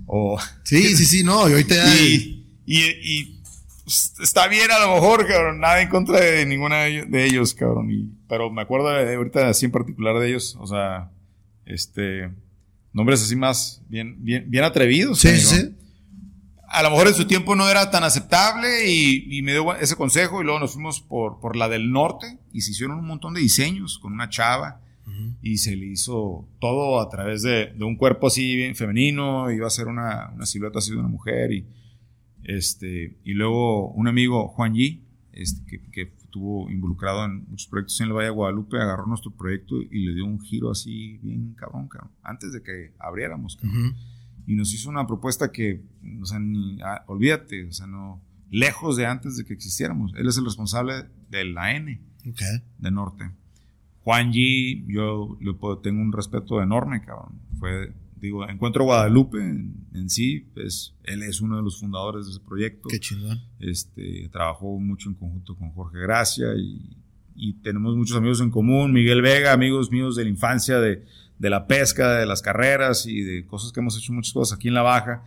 [0.06, 0.38] o...
[0.64, 1.50] Sí, sí, sí, no.
[1.50, 3.42] Y ahorita Y, y, y,
[3.84, 7.92] pues, está bien a lo mejor, cabrón, nada en contra de ninguna de ellos, cabrón,
[7.92, 11.12] y, pero me acuerdo de, ahorita así en particular de ellos, o sea,
[11.66, 12.32] este,
[12.94, 15.20] nombres así más bien, bien, bien atrevidos.
[15.20, 15.76] Sí, sí.
[16.74, 19.96] A lo mejor en su tiempo no era tan aceptable y, y me dio ese
[19.96, 23.34] consejo y luego nos fuimos por, por la del norte y se hicieron un montón
[23.34, 24.82] de diseños con una chava
[25.42, 29.68] y se le hizo todo a través de, de un cuerpo así bien femenino, iba
[29.68, 31.66] a ser una, una silueta así de una mujer y
[32.44, 35.02] este y luego un amigo Juan Yi
[35.34, 39.32] este, que, que estuvo involucrado en muchos proyectos en el Valle de Guadalupe agarró nuestro
[39.32, 43.96] proyecto y le dio un giro así bien cabrón, cabrón antes de que abriéramos cabrón.
[44.48, 45.84] Y nos hizo una propuesta que
[46.22, 50.28] o sea ni ah, olvídate o sea no lejos de antes de que existiéramos él
[50.28, 52.42] es el responsable de la N Ok.
[52.78, 53.32] de Norte.
[54.04, 57.40] Juan G, yo le puedo- tengo un respeto enorme, cabrón.
[57.60, 62.32] Fue, digo, Encuentro Guadalupe en, en sí, pues él es uno de los fundadores de
[62.32, 62.90] ese proyecto.
[62.90, 63.40] Qué chingón.
[63.60, 66.98] Este, trabajó mucho en conjunto con Jorge Gracia y,
[67.36, 68.92] y tenemos muchos amigos en común.
[68.92, 71.04] Miguel Vega, amigos míos de la infancia, de,
[71.42, 74.68] de la pesca, de las carreras y de cosas que hemos hecho muchas cosas aquí
[74.68, 75.24] en la Baja.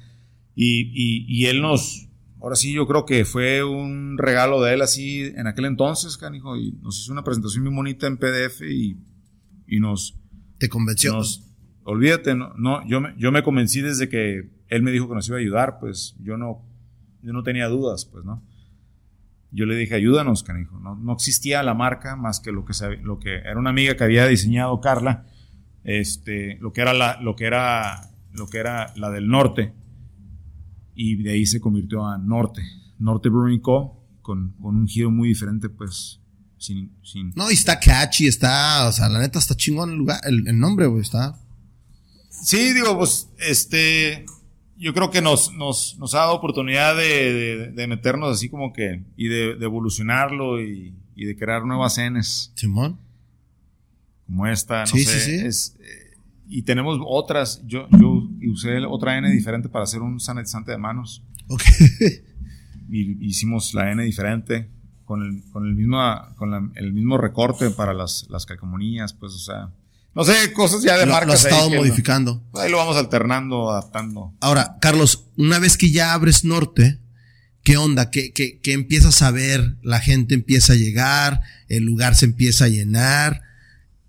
[0.55, 2.09] Y, y, y él nos,
[2.41, 6.57] ahora sí, yo creo que fue un regalo de él así en aquel entonces, canijo,
[6.57, 8.97] y nos hizo una presentación muy bonita en PDF y,
[9.67, 10.15] y nos,
[10.59, 11.13] Te convenció.
[11.15, 11.43] nos-
[11.83, 15.27] olvídate, no, no, yo, me, yo me convencí desde que él me dijo que nos
[15.29, 16.63] iba a ayudar, pues yo no,
[17.23, 18.41] yo no tenía dudas, pues, ¿no?
[19.51, 20.79] Yo le dije, ayúdanos, canijo.
[20.81, 22.73] No, no existía la marca más que lo que,
[23.03, 25.27] lo que era una amiga que había diseñado Carla,
[25.85, 29.73] este, lo que era la, lo que era, lo que era la del norte,
[30.95, 32.63] y de ahí se convirtió a Norte,
[32.99, 36.19] Norte Brewing Co., con, con un giro muy diferente, pues,
[36.57, 40.21] sin, sin, No, y está catchy, está, o sea, la neta está chingón el lugar,
[40.25, 41.39] el, el nombre, güey, está.
[42.31, 44.25] Sí, digo, pues, este,
[44.79, 48.73] yo creo que nos, nos, nos ha dado oportunidad de, de- de meternos así como
[48.73, 52.99] que, y de, de evolucionarlo y, y de crear nuevas Ns Simón.
[54.27, 55.47] Como esta, no Sí, sé, sí, sí.
[55.47, 56.17] es, eh,
[56.49, 61.23] y tenemos otras, yo, yo usé otra N diferente para hacer un sanitizante de manos,
[61.49, 61.63] Ok.
[62.91, 64.69] y hicimos la N diferente,
[65.05, 65.99] con el, con el mismo,
[66.37, 69.71] con la- el mismo recorte para las, las calcomanías, pues, o sea,
[70.15, 72.43] no sé, cosas ya de lo, marcas lo has ahí estado no- modificando.
[72.55, 74.33] ahí lo vamos alternando, adaptando.
[74.41, 77.01] Ahora, Carlos, una vez que ya abres norte,
[77.63, 78.11] ¿qué onda?
[78.11, 79.77] ¿Qué, qué, qué empiezas a ver?
[79.83, 83.43] La gente empieza a llegar, el lugar se empieza a llenar.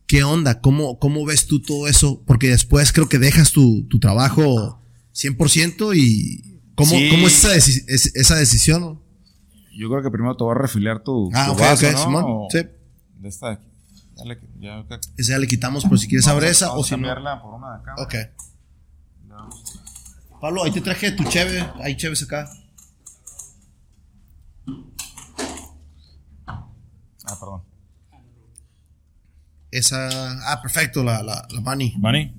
[0.07, 0.61] ¿Qué onda?
[0.61, 2.21] ¿Cómo, cómo ves tú todo eso?
[2.27, 4.81] Porque después creo que dejas tu, tu trabajo
[5.13, 7.09] 100% y ¿cómo, Sí.
[7.09, 9.01] cómo es esa, es- esa decisión?
[9.77, 12.03] Yo creo que primero te voy a refiliar tu, Ah, tu ok, vaso, ok, ¿no?
[12.03, 12.59] Simón, O- sí.
[13.19, 13.65] De esta de aquí.
[14.59, 14.91] Ya, ok.
[15.17, 17.07] Esa ya le quitamos por si quieres abrir esa o si no.
[17.41, 17.95] por una de acá.
[17.97, 18.15] Ok.
[20.39, 21.65] Pablo, ahí te traje tu cheve.
[21.83, 22.47] Hay cheves acá.
[26.47, 27.63] Ah, perdón.
[29.77, 30.07] Esa.
[30.51, 31.93] Ah, perfecto, la, la, la Bunny.
[31.97, 32.33] ¿Vani?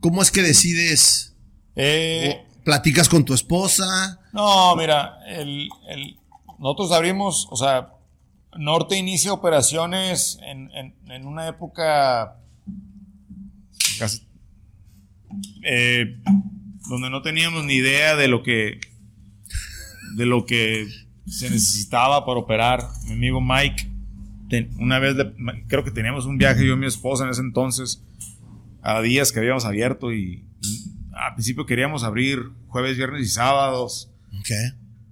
[0.00, 1.34] ¿Cómo es que decides?
[1.76, 4.20] Eh, ¿Platicas con tu esposa?
[4.32, 6.16] no, mira, el, el-
[6.58, 7.90] nosotros abrimos, o sea,
[8.56, 12.36] Norte inicia operaciones en, en- en una época
[13.98, 14.22] casi,
[15.64, 16.20] eh,
[16.88, 18.80] donde no teníamos ni idea de lo que
[20.16, 20.86] de lo que
[21.26, 22.86] se necesitaba para operar.
[23.06, 23.90] Mi amigo Mike,
[24.48, 25.34] ten- una vez, le-
[25.66, 28.02] creo que teníamos un viaje yo y mi esposa en ese entonces,
[28.82, 34.10] a días que habíamos abierto y, y al principio queríamos abrir jueves, viernes y sábados.
[34.40, 34.50] Ok.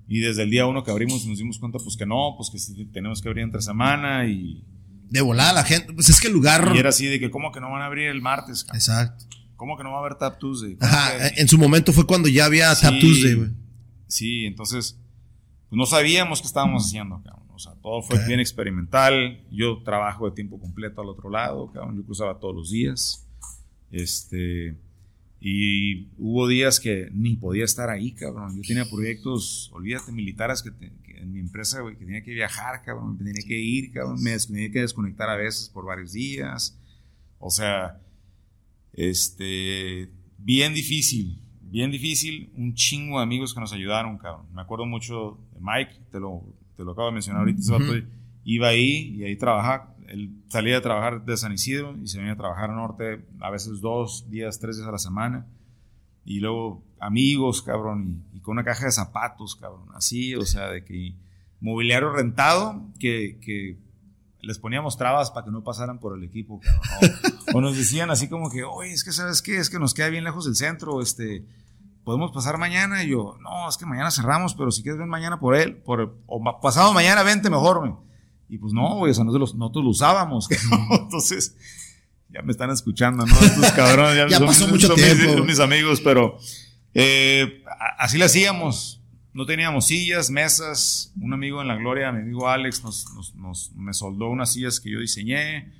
[0.08, 2.58] Y desde el día uno que abrimos nos dimos cuenta pues que no, pues que
[2.58, 4.62] sí tenemos que abrir entre semana y,
[5.08, 5.92] De volada la gente.
[5.94, 6.72] Pues es que el lugar.
[6.74, 8.76] y era así de que cómo que no van a abrir el martes, cabrón?
[8.78, 9.24] Exacto.
[9.56, 10.74] ¿Cómo que no va a haber Tap Tuesday?
[10.76, 11.12] ¿Cómo Ajá.
[11.34, 13.00] que- En su momento fue cuando ya había Tap Sí.
[13.00, 13.50] Tuesday, güey.
[14.08, 14.98] Sí, entonces
[15.70, 17.41] pues no sabíamos qué estábamos haciendo, cabrón.
[17.62, 19.40] Sea, todo fue bien experimental.
[19.50, 21.96] Yo trabajo de tiempo completo al otro lado, cabrón.
[21.96, 23.28] Yo cruzaba todos los días.
[23.90, 24.76] Este.
[25.40, 28.56] Y hubo días que ni podía estar ahí, cabrón.
[28.56, 30.70] Yo tenía proyectos, olvídate, militares que,
[31.16, 33.16] en mi empresa, güey, que tenía que viajar, cabrón.
[33.16, 34.22] Me tenía que ir, cabrón.
[34.22, 36.78] Me tenía que desconectar a veces por varios días.
[37.38, 38.00] O sea,
[38.92, 40.10] este.
[40.38, 42.50] Bien difícil, bien difícil.
[42.56, 44.46] Un chingo de amigos que nos ayudaron, cabrón.
[44.52, 46.42] Me acuerdo mucho de Mike, te lo,
[46.76, 47.62] te lo acabo de mencionar ahorita.
[48.44, 49.94] Iba ahí y ahí trabajaba.
[50.08, 53.50] Él salía de trabajar de San Isidro y se venía a trabajar al norte a
[53.50, 55.46] veces dos días, tres días a la semana.
[56.24, 59.88] Y luego amigos, cabrón, y, con una caja de zapatos, cabrón.
[59.94, 61.14] Así, o sea, de que
[61.60, 63.78] mobiliario rentado que, que
[64.40, 67.10] les poníamos trabas para que no pasaran por el equipo, cabrón.
[67.54, 70.08] O, nos decían así como que, oye, es que sabes qué, es que nos queda
[70.08, 71.44] bien lejos del centro, este,
[72.04, 73.04] podemos pasar mañana.
[73.04, 76.16] Y yo, no, es que mañana cerramos, pero si quieres ven mañana por él, por,
[76.26, 77.98] o pasado mañana vente mejor,
[78.48, 80.48] Y pues no, güey, o sea, nosotros, nosotros lo usábamos,
[80.90, 81.56] Entonces,
[82.28, 83.34] ya me están escuchando, ¿no?
[83.40, 85.36] Estos cabrones, ya, pasó mucho tiempo.
[85.36, 86.38] Mis, mis, amigos, pero
[86.94, 87.62] eh,
[87.98, 88.98] así lo hacíamos.
[89.34, 91.14] No teníamos sillas, mesas.
[91.18, 94.90] Un amigo en la gloria, mi amigo Alex, nos, nos, me soldó unas sillas que
[94.90, 95.72] yo diseñé,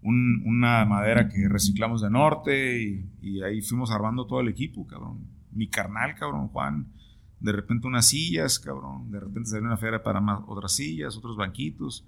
[0.00, 5.39] una madera que reciclamos de norte y, y ahí fuimos armando todo el equipo, cabrón
[5.52, 6.92] mi carnal, cabrón, Juan,
[7.40, 11.36] de repente unas sillas, cabrón, de repente salió una feria para más, otras sillas, otros
[11.36, 12.06] banquitos.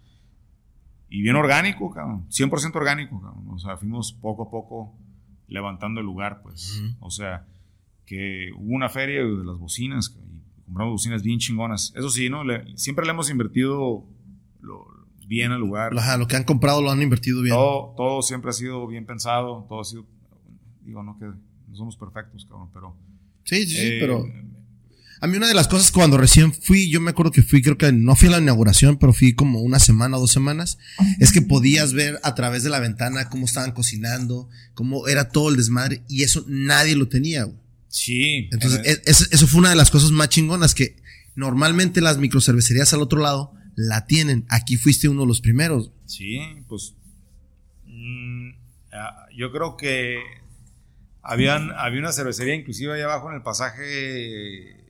[1.08, 3.44] Y bien orgánico, cabrón, 100% orgánico, cabrón.
[3.48, 4.94] O sea, fuimos poco a poco
[5.46, 6.82] levantando el lugar, pues.
[7.00, 7.46] O sea,
[8.06, 10.16] que hubo una feria de las bocinas,
[10.58, 11.92] y compramos bocinas bien chingonas.
[11.96, 12.42] Eso sí, ¿no?
[12.76, 14.06] siempre le hemos invertido
[15.26, 15.92] bien al lugar.
[16.18, 17.54] lo que han comprado lo han invertido bien.
[17.54, 20.06] Todo, todo siempre ha sido bien pensado, todo ha sido,
[20.82, 22.96] digo, no que no somos perfectos, cabrón, pero
[23.44, 24.26] Sí, sí, sí, eh, pero
[25.22, 27.78] a mí una de las cosas cuando recién fui, yo me acuerdo que fui, creo
[27.78, 30.78] que no fui a la inauguración, pero fui como una semana o dos semanas,
[31.20, 35.48] es que podías ver a través de la ventana cómo estaban cocinando, cómo era todo
[35.48, 37.56] el desmadre, y eso nadie lo tenía, güey.
[37.86, 38.48] Sí.
[38.50, 40.96] Entonces, e, eso fue una de las cosas más chingonas que
[41.36, 44.44] normalmente las microcervecerías al otro lado la tienen.
[44.48, 45.92] Aquí fuiste uno de los primeros.
[46.06, 46.94] Sí, pues
[47.86, 48.50] mm,
[48.92, 50.18] ah, yo creo que
[51.22, 54.82] habían, había una cervecería inclusive ahí abajo en el pasaje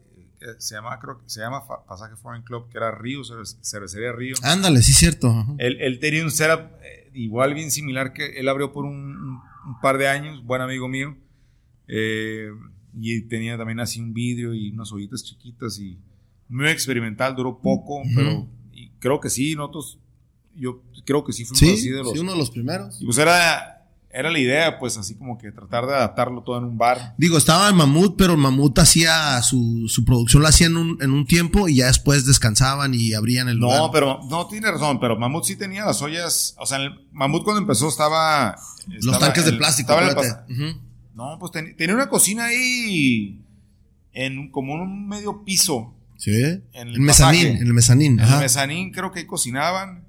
[0.59, 4.35] se llama, creo que se llama Pasaje Foreign Club, que era Río, Cervecería Río.
[4.43, 5.47] Ándale, sí, cierto.
[5.59, 9.41] Él, tenía un setup eh, igual bien similar que él abrió por un,
[9.81, 11.17] par de años, buen amigo mío.
[11.89, 12.51] Eh,
[12.95, 15.99] y tenía también así un vidrio y unas ollitas chiquitas y
[16.49, 18.47] muy experimental, duró poco, pero
[18.99, 19.99] creo que sí, nosotros,
[20.55, 22.13] yo creo que sí fuimos así de los.
[22.13, 23.01] Sí, uno de los primeros.
[23.01, 23.82] Y pues era
[24.13, 27.15] era la idea, pues así como que tratar de adaptarlo todo en un bar.
[27.17, 31.13] Digo, estaba en Mamut, pero Mamut hacía su, su producción, la hacía en un, en
[31.13, 33.79] un tiempo y ya después descansaban y abrían el lugar.
[33.79, 37.43] No, pero no tiene razón, pero Mamut sí tenía las ollas, o sea, el Mamut
[37.43, 38.57] cuando empezó estaba...
[38.87, 39.95] Los tanques de plástico.
[41.15, 43.41] No, pues tenía una cocina ahí
[44.13, 45.95] en como un medio piso.
[46.17, 46.63] Sí.
[46.73, 48.21] En el, mezanín, en el mezanín.
[48.21, 50.05] En el mezanín creo que ahí cocinaban.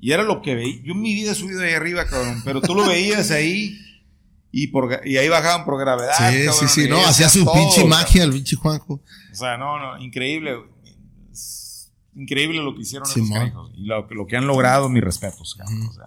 [0.00, 0.82] Y era lo que veía.
[0.82, 2.40] Yo en mi vida he subido ahí arriba, cabrón.
[2.44, 3.78] Pero tú lo veías ahí.
[4.52, 6.12] Y, por, y ahí bajaban por gravedad.
[6.18, 6.88] Sí, sí, sí.
[6.88, 8.94] No, hacía su pinche magia el pinche Juanjo.
[8.94, 10.02] O sea, no, no.
[10.02, 10.58] Increíble.
[12.16, 13.70] Increíble lo que hicieron esos canijos.
[13.76, 15.82] Y lo, lo, que han logrado, mis respetos, cabrón.
[15.86, 16.04] O sea,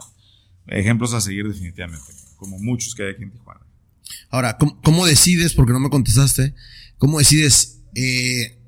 [0.67, 2.11] ejemplos a seguir definitivamente.
[2.35, 3.61] Como muchos que hay aquí en Tijuana.
[4.29, 5.53] Ahora, ¿cómo, cómo decides?
[5.53, 6.53] Porque no me contestaste.
[6.97, 7.81] ¿Cómo decides?
[7.95, 8.59] Eh,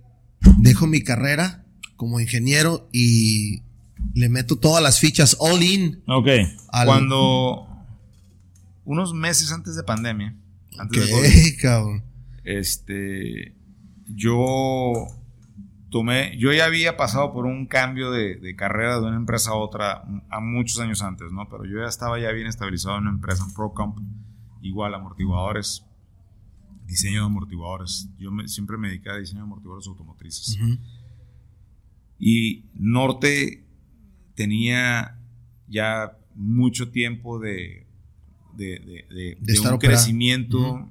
[0.60, 3.65] dejo mi carrera como ingeniero y
[4.14, 6.04] le meto todas las fichas all in.
[6.08, 6.28] Ok.
[6.86, 7.68] Cuando
[8.84, 10.36] unos meses antes de pandemia,
[10.78, 12.04] antes de cabrón.
[12.44, 13.56] Este,
[14.08, 15.08] yo
[15.90, 20.04] tomé, yo ya había pasado por un cambio de, carrera de una empresa a otra
[20.30, 21.50] a muchos años antes, ¿no?
[21.50, 23.98] Pero yo ya estaba ya bien estabilizado en una empresa, en ProComp,
[24.62, 25.84] igual amortiguadores,
[26.86, 28.10] diseño de amortiguadores.
[28.18, 30.60] Yo siempre me dediqué a diseño de amortiguadores automotrices.
[32.20, 33.65] Y Norte
[34.36, 35.18] tenía
[35.68, 37.86] ya mucho tiempo de,
[38.56, 39.38] de,
[39.72, 40.90] un crecimiento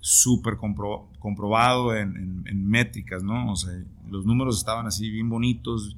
[0.00, 3.52] súper comprobado en, métricas, ¿no?
[3.52, 3.72] O sea,
[4.08, 5.96] los números estaban así bien bonitos.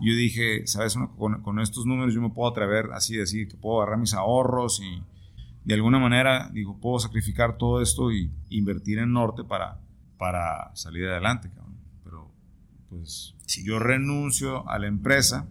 [0.00, 0.96] Yo dije, ¿sabes?
[1.16, 5.02] Con, estos números yo me puedo atrever así decir que puedo agarrar mis ahorros y
[5.64, 9.78] de alguna manera, digo, puedo sacrificar todo esto y invertir en Norte para,
[10.16, 11.50] para salir adelante,
[12.04, 12.30] Pero,
[12.88, 15.46] pues, si yo renuncio a la empresa,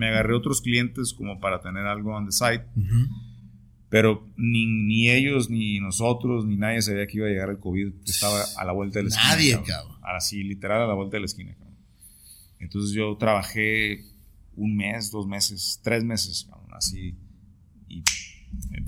[0.00, 2.64] me agarré otros clientes como para tener algo on the side.
[3.90, 7.92] Pero ni, ni, ellos, ni nosotros, ni nadie sabía que iba a llegar el COVID.
[8.06, 9.28] Estaba a la vuelta de la esquina.
[9.28, 9.96] Nadie, cabrón.
[10.02, 11.54] Así, literal, a la vuelta de la esquina,
[12.58, 14.04] Entonces yo trabajé
[14.56, 17.14] un mes, dos meses, tres meses, así.
[17.88, 18.02] Y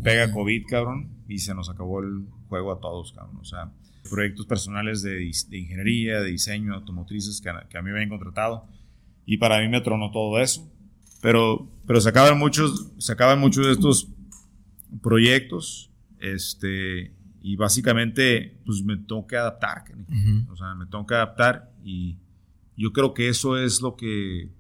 [0.03, 3.37] pega COVID, cabrón, y se nos acabó el juego a todos, cabrón.
[3.39, 3.73] O sea,
[4.09, 8.67] proyectos personales de, ingeniería, de diseño, automotrices que, que, a mí me habían contratado.
[9.27, 10.72] Y para mí me tronó todo eso.
[11.23, 14.09] Pero, pero se acaban muchos, se acaban muchos de estos
[15.01, 15.91] proyectos.
[16.19, 19.85] Este, y básicamente, pues me tengo que adaptar.
[20.51, 21.73] O sea, me tengo que adaptar.
[21.85, 22.19] Y
[22.77, 24.51] yo creo que eso es lo que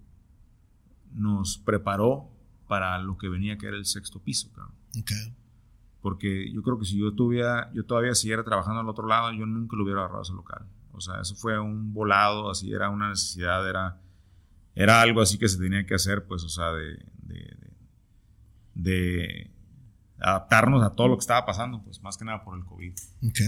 [1.12, 2.30] nos preparó
[2.68, 4.74] para lo que venía que era el sexto piso, cabrón.
[6.00, 9.46] Porque yo creo que si yo tuviera, yo todavía siguiera trabajando al otro lado, yo
[9.46, 10.64] nunca lo hubiera agarrado ese local.
[10.92, 14.00] O sea, eso fue un volado, así era una necesidad, era,
[14.75, 16.99] era algo así que se tenía que hacer, pues, o sea, de,
[18.75, 19.51] de,
[20.18, 22.93] adaptarnos a todo lo que estaba pasando, pues, más que nada por el COVID.
[23.29, 23.41] Ok.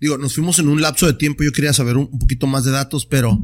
[0.00, 2.72] Digo, nos fuimos en un lapso de tiempo, yo quería saber un, poquito más de
[2.72, 3.40] datos, pero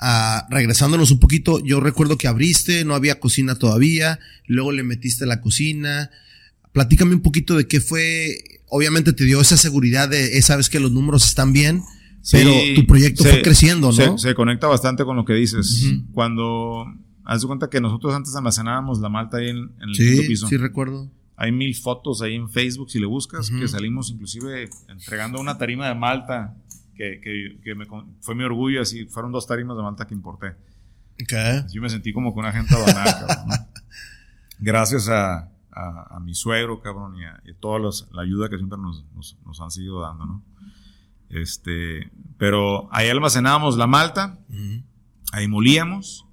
[0.00, 5.26] ah, regresándonos un poquito, yo recuerdo que abriste, no había cocina todavía, luego le metiste
[5.26, 6.10] la cocina,
[6.74, 10.90] Platícame un poquito de qué fue, obviamente te dio esa seguridad de, sabes que los
[10.90, 11.84] números están bien,
[12.30, 14.18] pero tu proyecto fue creciendo, ¿no?
[14.18, 15.92] Se, conecta bastante con lo que dices.
[16.12, 16.86] Cuando,
[17.24, 20.46] haz de cuenta que nosotros antes almacenábamos la malta ahí en, el sí, piso.
[20.48, 21.10] Sí, recuerdo.
[21.36, 25.88] Hay mil fotos ahí en Facebook, si le buscas, que salimos inclusive entregando una tarima
[25.88, 26.56] de malta,
[26.94, 27.20] que,
[27.62, 27.86] que, me,
[28.20, 30.54] fue mi orgullo, así, fueron dos tarimas de malta que importé.
[31.72, 33.08] Yo me sentí como con una gente aduanal,
[34.60, 39.04] Gracias a, a, mi suegro, cabrón, y a, toda la ayuda que siempre nos,
[39.44, 40.42] nos, han seguido dando, ¿no?
[41.28, 44.38] Este, pero ahí almacenábamos la malta,
[45.32, 46.26] ahí molíamos,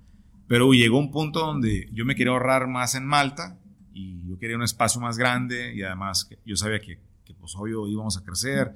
[0.48, 3.58] pero llegó un punto donde yo me quería ahorrar más en malta
[3.94, 7.88] y yo quería un espacio más grande y además yo sabía que, que pues obvio
[7.88, 8.76] íbamos a crecer.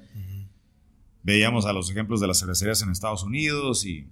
[1.24, 4.08] Veíamos a los ejemplos de las cervecerías en Estados Unidos y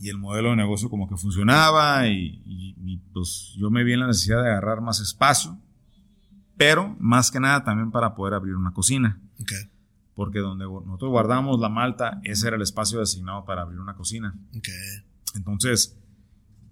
[0.00, 4.06] y el modelo de negocio como que funcionaba y, pues yo me vi en la
[4.06, 5.58] necesidad de agarrar más espacio,
[6.56, 9.20] pero más que nada también para poder abrir una cocina.
[9.40, 9.70] Okay.
[10.18, 14.34] Porque donde nosotros guardamos la malta, ese era el espacio designado para abrir una cocina.
[14.48, 14.74] Okay.
[15.36, 15.96] Entonces,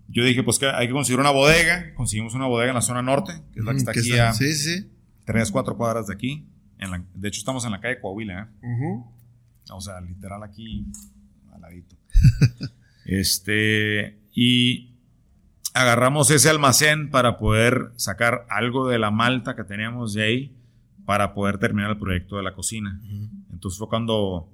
[0.08, 1.94] yo dije, pues que hay que conseguir una bodega.
[1.94, 4.52] Conseguimos una bodega en la zona norte, que es la que está aquí a sí,
[4.52, 4.90] sí.
[5.24, 6.44] tres, cuatro cuadras de aquí.
[6.78, 8.50] En de hecho, estamos en la calle Coahuila.
[8.64, 9.04] ¿eh?
[9.70, 10.84] O sea, literal aquí,
[11.52, 11.94] al ladito.
[13.08, 14.96] Este, y
[15.72, 20.55] agarramos ese almacén para poder sacar algo de la malta que teníamos de ahí
[21.06, 23.00] para poder terminar el proyecto de la cocina.
[23.50, 24.52] Entonces fue cuando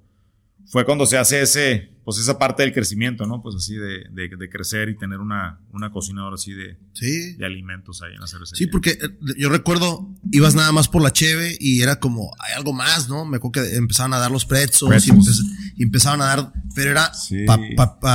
[0.66, 3.42] fue cuando se hace ese, pues esa parte del crecimiento, ¿no?
[3.42, 6.78] Pues así de, de, crecer y tener una, una cocina ahora así de,
[7.36, 8.58] de alimentos ahí en la cervecería.
[8.58, 8.98] Sí, porque eh,
[9.36, 13.24] yo recuerdo, ibas nada más por la cheve y era como, hay algo más, ¿no?
[13.24, 15.08] Me acuerdo que empezaban a dar los pretzels,
[15.76, 17.12] Y, empezaban a dar, pero era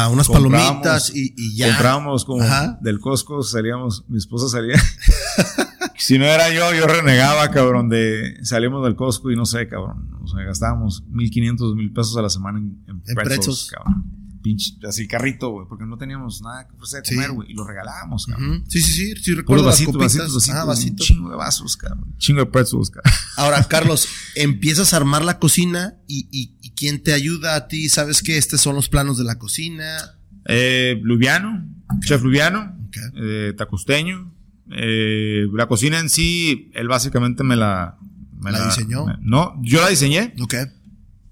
[0.09, 1.67] unas palomitas y, y, ya.
[1.67, 2.45] Comprábamos como
[2.81, 4.81] del Costco, salíamos, mi esposa salía.
[5.97, 10.17] si no era yo, yo renegaba, cabrón, de salimos del Costco y no sé, cabrón.
[10.21, 14.05] O sea, gastábamos 1500, mil pesos a la semana en, en, pretzels, cabrón.
[14.41, 17.65] Pinche, así carrito, güey, porque no teníamos nada que ofrecer de comer, güey, y lo
[17.65, 18.63] regalábamos, cabrón.
[18.67, 21.09] Sí, sí, sí, sí, recuerdo las vasitos, vasitos, vasitos, ah, vasitos.
[21.09, 22.15] Un chingo de vasos, cabrón.
[22.17, 23.13] Chingo de pretzels, cabrón.
[23.35, 27.89] Ahora, Carlos, empiezas a armar la cocina y, y, y ¿quién te ayuda a ti?
[27.89, 30.17] ¿Sabes que estos son los planos de la cocina?
[30.47, 31.67] Eh, Lubiano,
[32.01, 32.77] chef Lubiano,
[33.15, 34.33] eh, tacusteño,
[34.71, 37.97] eh, la cocina en sí, él básicamente me la...
[38.39, 39.05] Me ¿La, diseñó?
[39.21, 40.35] no, yo la diseñé.
[40.39, 40.53] Ok.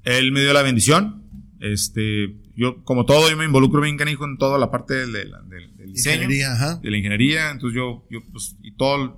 [0.04, 1.24] Él me dio la bendición.
[1.60, 5.92] Este, yo, como todo, yo me involucro bien canijo en toda la parte del, del,
[5.94, 6.24] diseño.
[6.24, 6.76] Ingeniería, ajá.
[6.78, 7.52] De la ingeniería.
[7.52, 9.12] Entonces yo, yo pues, y todas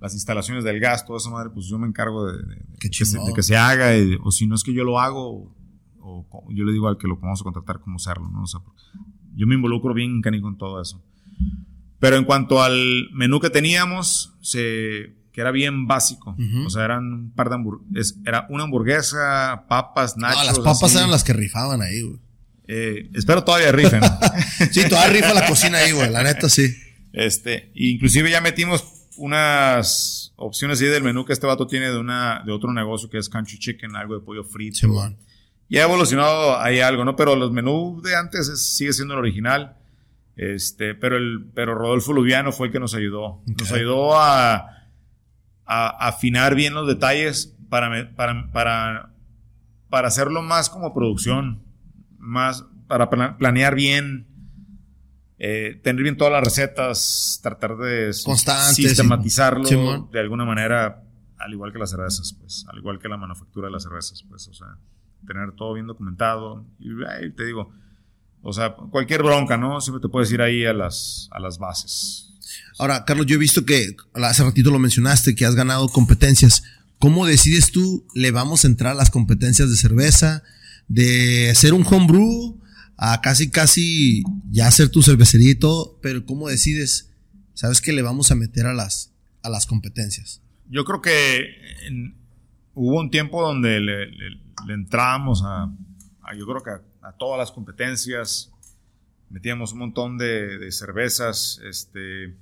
[0.00, 3.18] las instalaciones del gas, toda esa madre, pues yo me encargo de, de, que, se,
[3.18, 3.92] de que, se, haga.
[4.22, 5.54] o si no es que yo lo hago,
[6.00, 8.42] o, yo le digo al que lo vamos a contratar cómo hacerlo, ¿no?
[8.42, 8.60] O sea,
[9.36, 11.02] yo me involucro bien canijo en todo eso.
[12.02, 16.36] Pero en cuanto al menú que teníamos, se, que era bien básico.
[16.66, 18.18] O sea, eran un par de hamburguesas.
[18.26, 20.40] Era una hamburguesa, papas, nachos.
[20.40, 22.18] No, las papas eran las que rifaban ahí, güey.
[22.66, 24.00] Eh, espero todavía rifen.
[24.72, 26.10] sí, todavía rifa la cocina ahí, güey.
[26.10, 26.74] La neta, sí.
[27.12, 28.84] Este, inclusive ya metimos
[29.16, 33.18] unas opciones ahí del menú que este vato tiene de una, de otro negocio que
[33.18, 34.76] es country chicken, algo de pollo frito.
[34.76, 34.86] Sí,
[35.68, 37.14] y ha evolucionado ahí algo, ¿no?
[37.14, 39.76] Pero los menús de antes sigue siendo el original.
[40.36, 43.42] Este, pero, el, pero Rodolfo Lubiano fue el que nos ayudó.
[43.46, 44.88] Nos ayudó a,
[45.66, 49.14] a, afinar bien los detalles para, para, para,
[49.88, 51.62] para hacerlo más como producción,
[52.18, 54.26] más para planear bien,
[55.38, 61.02] eh, tener bien todas las recetas, tratar de sistematizarlo de alguna manera,
[61.38, 64.46] al igual que las cervezas, pues, al igual que la manufactura de las cervezas, pues,
[64.48, 64.78] o sea,
[65.26, 66.66] tener todo bien documentado.
[66.78, 67.72] Y te digo,
[68.42, 69.80] O sea, cualquier bronca, ¿no?
[69.80, 72.28] Siempre te puedes ir ahí a las, a las bases.
[72.78, 76.64] Ahora, Carlos, yo he visto que hace ratito lo mencionaste, que has ganado competencias.
[76.98, 80.42] ¿Cómo decides tú, le vamos a entrar a las competencias de cerveza,
[80.88, 82.60] de ser un homebrew
[82.96, 85.98] a casi, casi ya hacer tu cervecería y todo?
[86.02, 87.10] Pero ¿cómo decides,
[87.54, 89.12] sabes que le vamos a meter a las,
[89.42, 90.40] a las competencias?
[90.68, 91.46] Yo creo que
[92.74, 94.08] hubo un tiempo donde le,
[94.72, 95.70] entrábamos a,
[96.36, 98.52] yo creo que a, todas las competencias,
[99.28, 102.36] metíamos un montón de, de cervezas, este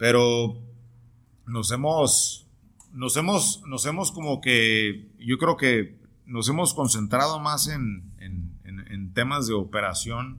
[0.00, 0.58] pero
[1.46, 2.46] nos hemos,
[2.94, 9.12] nos hemos, nos hemos como que, yo creo que nos hemos concentrado más en, en,
[9.12, 10.38] temas de operación,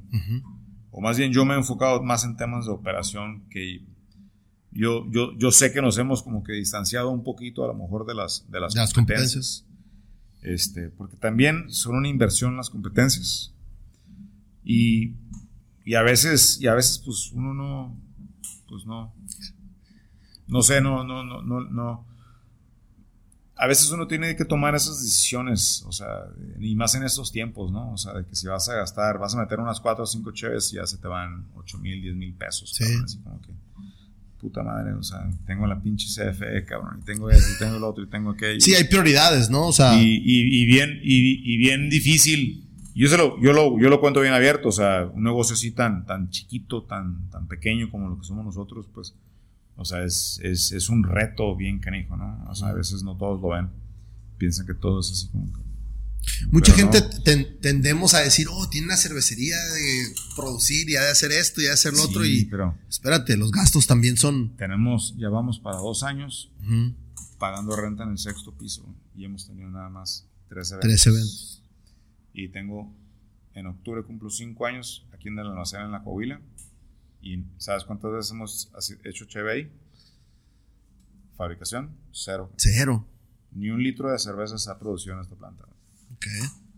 [0.90, 3.86] o más bien yo me he enfocado más en temas de operación que
[4.72, 8.08] yo, yo, yo sé que nos hemos como que distanciado un poquito a lo mejor
[8.08, 9.66] de las, de las, competencias.
[10.42, 13.54] Este, porque también son una inversión las competencias.
[14.64, 15.16] Y,
[15.86, 17.98] y a veces, y a veces pues uno no,
[18.68, 19.14] pues no,
[20.48, 22.06] no sé, no, no, no, no, no.
[23.56, 26.26] A veces uno tiene que tomar esas decisiones, o sea,
[26.60, 27.92] y más en estos tiempos, ¿no?
[27.92, 30.32] O sea, de que si vas a gastar, vas a meter unas cuatro o cinco
[30.32, 32.74] cheves y ya se te van 8 mil, 10 mil pesos.
[32.74, 32.86] Sí.
[33.04, 33.52] así como que,
[34.42, 37.84] puta madre, o sea, tengo la pinche CFE, cabrón, y tengo eso, y tengo el
[37.84, 38.60] otro, y tengo aquello.
[38.60, 39.68] Sí, hay prioridades, ¿no?
[39.68, 39.96] O sea.
[40.02, 42.68] Y, y, y bien, y, y, bien difícil.
[42.96, 45.72] Yo, se lo, yo, lo, yo lo cuento bien abierto, o sea, un negocio así
[45.72, 49.16] tan, tan chiquito, tan, tan pequeño como lo que somos nosotros, pues
[49.82, 52.46] o sea, es, es, es, un reto bien canijo, ¿no?
[52.48, 53.70] O sea, a veces no todos lo ven.
[54.38, 55.60] Piensan que todo es así como que...
[56.52, 57.02] Mucha gente
[57.62, 61.66] tendemos a decir, oh, tiene una cervecería de producir y ha de hacer esto y
[61.66, 62.26] ha de hacer lo otro.
[62.26, 64.56] Y pero espérate, los gastos también son.
[64.58, 66.52] Tenemos, ya vamos para dos años
[67.38, 70.90] pagando renta en el sexto piso y hemos tenido nada más tres eventos.
[70.90, 71.64] Tres eventos.
[72.34, 72.94] Y tengo,
[73.54, 76.40] en octubre cumplo cinco años aquí en el almacén en la Coahuila
[77.22, 78.72] ¿Y sabes cuántas veces hemos
[79.04, 79.72] hecho cheve ahí?
[81.38, 82.52] Fabricación, cero.
[82.58, 83.06] Cero.
[83.52, 85.66] Ni un litro de cerveza se ha producido en esta planta.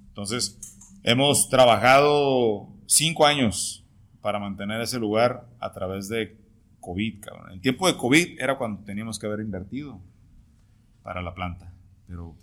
[0.08, 0.60] Entonces,
[1.04, 3.86] hemos trabajado cinco años
[4.22, 6.38] para mantener ese lugar a través de
[6.80, 7.52] COVID, cabrón.
[7.52, 10.02] El tiempo de COVID era cuando teníamos que haber invertido
[11.02, 11.74] para la planta.
[12.08, 12.36] Pero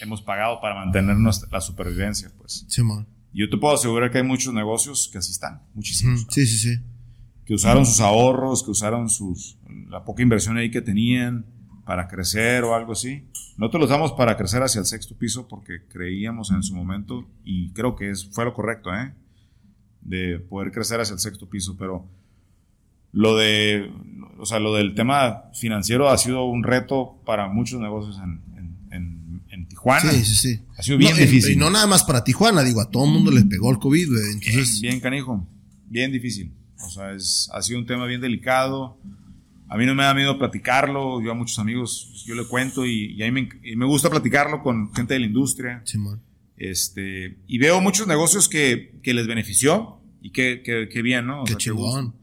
[0.00, 1.16] hemos pagado para mantener
[1.50, 2.64] la supervivencia, pues.
[2.68, 3.06] Sí, man.
[3.32, 6.26] Yo te puedo asegurar que hay muchos negocios que así están, muchísimos.
[6.30, 6.82] Sí, sí, sí
[7.50, 11.44] que usaron sus ahorros, que usaron sus, la poca inversión ahí que tenían
[11.90, 13.24] para crecer o algo así.
[13.56, 17.72] Nosotros los damos para crecer hacia el sexto piso porque creíamos en su momento y
[17.72, 19.12] creo que es, fue lo correcto, ¿eh?
[20.00, 22.06] De poder crecer hacia el sexto piso, pero
[23.10, 23.90] lo de,
[24.38, 28.38] o sea, lo del tema financiero ha sido un reto para muchos negocios en,
[29.68, 30.12] Tijuana.
[30.12, 30.60] Sí, sí, sí.
[30.78, 31.54] Ha sido bien difícil.
[31.54, 34.08] Y, no nada más para Tijuana, digo, a todo el mundo les pegó el COVID,
[34.32, 34.80] Entonces...
[34.80, 35.44] bien canijo,
[35.86, 36.52] bien difícil.
[36.84, 38.96] O sea, es, ha sido un tema bien delicado.
[39.70, 41.22] A mí no me da miedo platicarlo.
[41.22, 45.14] Yo a muchos amigos, yo le cuento y, a mí me, gusta platicarlo con gente
[45.14, 45.80] de la industria.
[45.84, 45.96] Sí,
[46.56, 51.42] este, y veo muchos negocios que, que les benefició y que, que, bien, ¿no?
[51.42, 52.14] O qué chingón.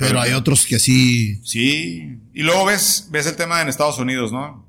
[0.00, 1.40] pero, hay otros que así.
[1.44, 2.18] Sí.
[2.34, 4.68] Y luego ves, ves el tema en Estados Unidos, ¿no?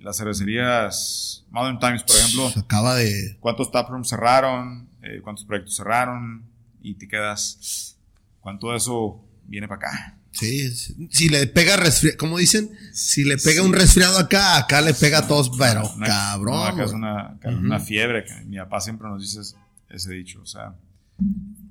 [0.00, 2.50] las cervecerías Modern Times, por ejemplo.
[2.50, 3.36] Se acaba de.
[3.38, 4.88] ¿Cuántos taprooms cerraron?
[5.02, 6.44] Eh, ¿Cuántos proyectos cerraron?
[6.82, 7.96] Y te quedas
[8.40, 10.17] cuánto eso viene para acá.
[10.38, 10.72] Sí,
[11.10, 15.18] si le pega resfriado, como dicen, si le pega un resfriado acá, acá le pega
[15.18, 16.68] a todos, pero cabrón.
[16.68, 19.40] acá es una, fiebre, que mi papá siempre nos dice
[19.90, 20.76] ese dicho, o sea.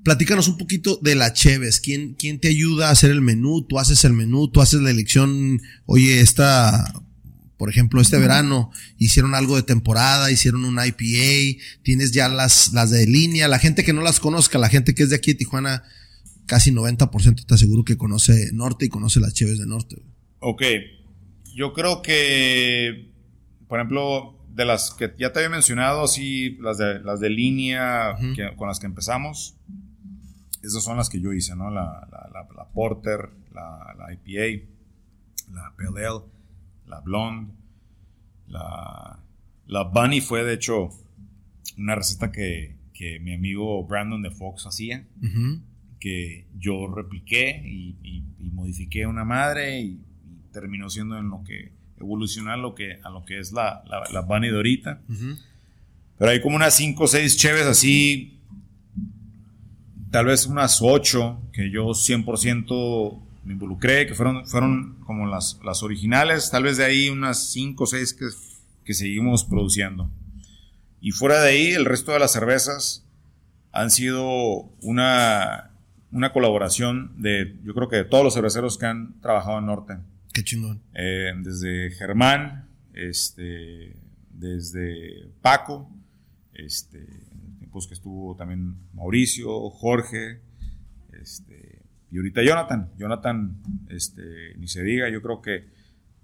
[0.04, 1.80] Platícanos un poquito de la Cheves.
[1.80, 3.62] ¿Quién, ¿Quién te ayuda a hacer el menú?
[3.62, 5.62] Tú haces el menú, tú haces la elección.
[5.86, 6.94] Oye, esta,
[7.56, 12.90] por ejemplo, este verano hicieron algo de temporada, hicieron un IPA, tienes ya las, las
[12.90, 13.48] de línea.
[13.48, 15.84] La gente que no las conozca, la gente que es de aquí de Tijuana,
[16.48, 20.02] casi 90% te aseguro que conoce Norte y conoce las Cheves de Norte.
[20.40, 20.64] Ok,
[21.54, 23.12] yo creo que,
[23.68, 28.16] por ejemplo, de las que ya te había mencionado, así, las de, las de línea
[28.56, 29.56] con las que empezamos,
[30.64, 31.70] esas son las que yo hice, ¿no?
[31.70, 34.66] La, la, Porter, la, IPA,
[35.52, 36.24] la PLL,
[36.88, 37.52] la Blonde,
[38.48, 39.20] la,
[39.68, 40.90] la Bunny fue de hecho
[41.78, 45.06] una receta que, que mi amigo Brandon de Fox hacía
[46.00, 47.96] que yo repliqué y,
[48.54, 50.00] modifiqué una madre y,
[50.52, 54.22] terminó siendo en lo que evolucionar lo que, a lo que es la, la, la
[54.22, 55.02] Bunny de ahorita.
[56.18, 58.40] Pero hay como unas 5 o 6 cheves así,
[60.10, 65.84] tal vez unas 8 que yo 100% me involucré, que fueron, fueron como las, las
[65.84, 68.26] originales, tal vez de ahí unas 5 o 6 que,
[68.84, 70.10] que seguimos produciendo.
[71.00, 73.06] Y fuera de ahí, el resto de las cervezas
[73.72, 75.72] han sido una,
[76.18, 79.98] una colaboración de, yo creo que de todos los cerveceros que han trabajado en Norte.
[80.34, 80.82] Qué chingón.
[80.94, 83.96] Eh, desde Germán, este,
[84.32, 85.90] desde Paco,
[86.54, 90.42] este, en tiempos que estuvo también Mauricio, Jorge,
[91.22, 92.90] este, y ahorita Jonathan.
[92.98, 95.68] Jonathan, este, ni se diga, yo creo que,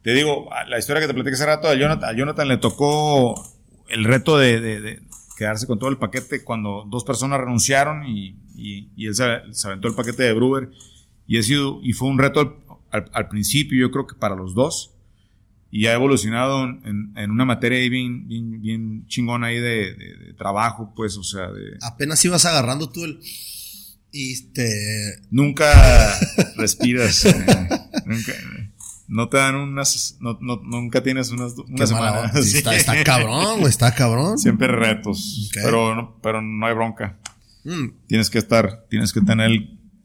[0.02, 3.36] te digo, la historia que te platiqué hace rato, a Jonathan, a Jonathan le tocó
[3.90, 5.02] el reto de,
[5.44, 8.38] quedarse con todo el paquete cuando dos personas renunciaron y,
[8.98, 10.72] él se, aventó el paquete de Brewer
[11.28, 14.94] y, ha sido, y fue un reto al, principio, yo creo que para los dos,
[15.70, 21.24] y ha evolucionado en, una materia bien, bien, bien chingona ahí de, trabajo, pues, o
[21.24, 21.78] sea, de...
[21.82, 23.20] Apenas ibas agarrando tú el...
[24.16, 24.36] Y.
[25.32, 26.20] Nunca
[26.56, 27.26] respiras.
[27.96, 28.34] Eh, nunca,
[29.14, 32.32] no te dan unas, no, nunca tienes unas, una semana.
[32.36, 34.38] está, cabrón, está cabrón.
[34.38, 37.20] Siempre retos, pero, no, pero no hay bronca.
[37.64, 37.90] Mm.
[38.08, 39.50] Tienes que estar, tienes que tener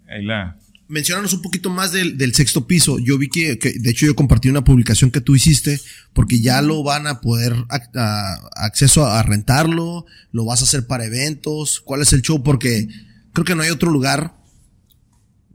[0.08, 2.98] ahí la, mencionanos un poquito más del, sexto piso.
[2.98, 5.80] Yo vi que, de hecho, yo compartí una publicación que tú hiciste
[6.12, 7.54] porque ya lo van a poder
[8.56, 11.80] acceso a, rentarlo, lo vas a hacer para eventos.
[11.80, 12.42] ¿Cuál es el show?
[12.42, 12.88] Porque
[13.32, 14.37] creo que no hay otro lugar.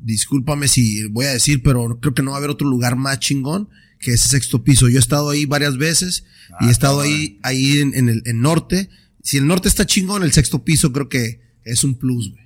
[0.03, 3.19] Discúlpame si voy a decir, pero creo que no va a haber otro lugar más
[3.19, 4.89] chingón que ese sexto piso.
[4.89, 6.25] Yo he estado ahí varias veces
[6.59, 8.89] y he ah, estado ahí, ahí en, el norte.
[9.21, 12.43] Si el norte está chingón, el sexto piso creo que es un plus, güey.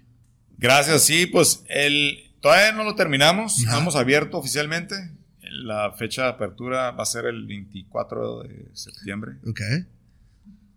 [0.60, 4.96] Gracias, sí, pues el, Todavía no lo terminamos, no hemos abierto oficialmente.
[5.42, 9.34] La fecha de apertura va a ser el 24 de septiembre.
[9.46, 9.62] Ok.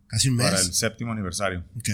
[0.07, 0.47] Casi un mes.
[0.47, 1.65] Para el séptimo aniversario.
[1.77, 1.91] Ok.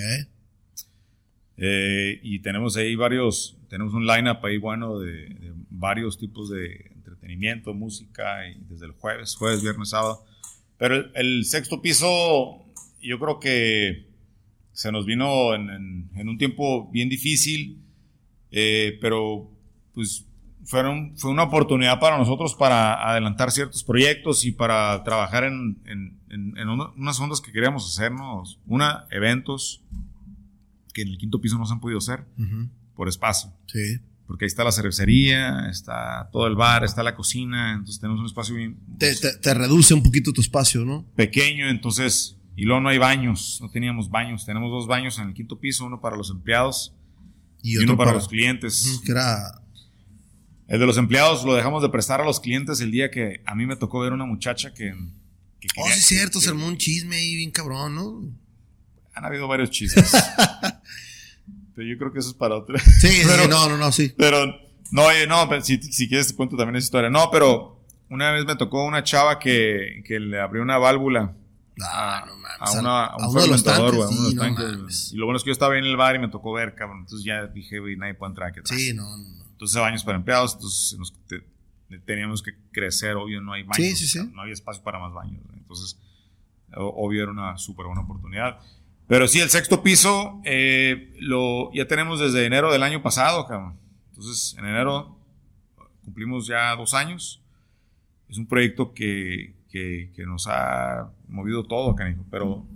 [1.59, 7.73] Eh, y tenemos ahí varios, tenemos un lineup ahí bueno de, varios tipos de entretenimiento,
[7.75, 10.25] música, y desde el jueves, jueves, viernes, sábado.
[10.79, 12.67] Pero el, sexto piso,
[13.01, 14.07] yo creo que
[14.73, 17.79] se nos vino en, en un tiempo bien difícil,
[18.51, 19.51] eh, pero
[19.95, 20.27] pues
[20.67, 25.79] fueron, fue una oportunidad para nosotros para adelantar ciertos proyectos y para trabajar en,
[26.97, 28.59] unas ondas que queríamos hacernos.
[28.67, 29.83] Una, eventos
[30.97, 32.25] que en el quinto piso no se han podido hacer
[32.95, 33.53] por espacio.
[33.67, 34.01] Sí.
[34.27, 38.27] Porque ahí está la cervecería, está todo el bar, está la cocina, entonces tenemos un
[38.27, 38.79] espacio bien...
[38.99, 41.05] Te, pues, reduce un poquito tu espacio, ¿no?
[41.15, 42.39] Pequeño, entonces...
[42.57, 44.47] Y luego no hay baños, no teníamos baños.
[44.47, 46.95] Tenemos dos baños en el quinto piso, uno para los empleados
[47.63, 49.03] y, uno para, los clientes.
[49.05, 49.61] Que era
[50.67, 53.55] el de los empleados lo dejamos de prestar a los clientes el día que a
[53.55, 54.93] mí me tocó ver una muchacha que.
[54.93, 58.46] oh, sí, es cierto, se armó un chisme ahí bien cabrón, ¿no?
[59.17, 60.13] Han habido varios chismes.
[61.75, 62.79] pero yo creo que eso es para otra.
[62.79, 64.15] Sí, pero, no, no, no, sí.
[64.17, 64.47] Pero,
[64.93, 67.11] no, no, si, si quieres te cuento también esa historia.
[67.11, 71.35] No, pero una vez me tocó una chava que, que le abrió una válvula.
[71.83, 72.59] Ah, no mames.
[72.61, 74.09] A, una, a un fermentador, güey.
[74.33, 77.01] y lo bueno es que yo estaba en el bar y me tocó ver, cabrón.
[77.01, 78.79] Entonces ya dije, güey, nadie puede entrar aquí atrás.
[78.79, 79.45] Sí, no, no.
[79.51, 80.99] Entonces, baños para empleados, entonces
[82.05, 85.43] teníamos que crecer, obvio, no hay baños, no había espacio para más baños.
[85.55, 85.99] Entonces,
[86.75, 88.59] obvio, era una súper buena oportunidad.
[89.09, 93.79] Pero sí, el sexto piso eh, lo, ya tenemos desde enero del año pasado, cabrón.
[94.11, 95.17] Entonces, en enero
[96.05, 97.43] cumplimos ya dos años.
[98.29, 102.25] Es un proyecto que, que, nos ha movido todo, canijo.
[102.31, 102.67] Pero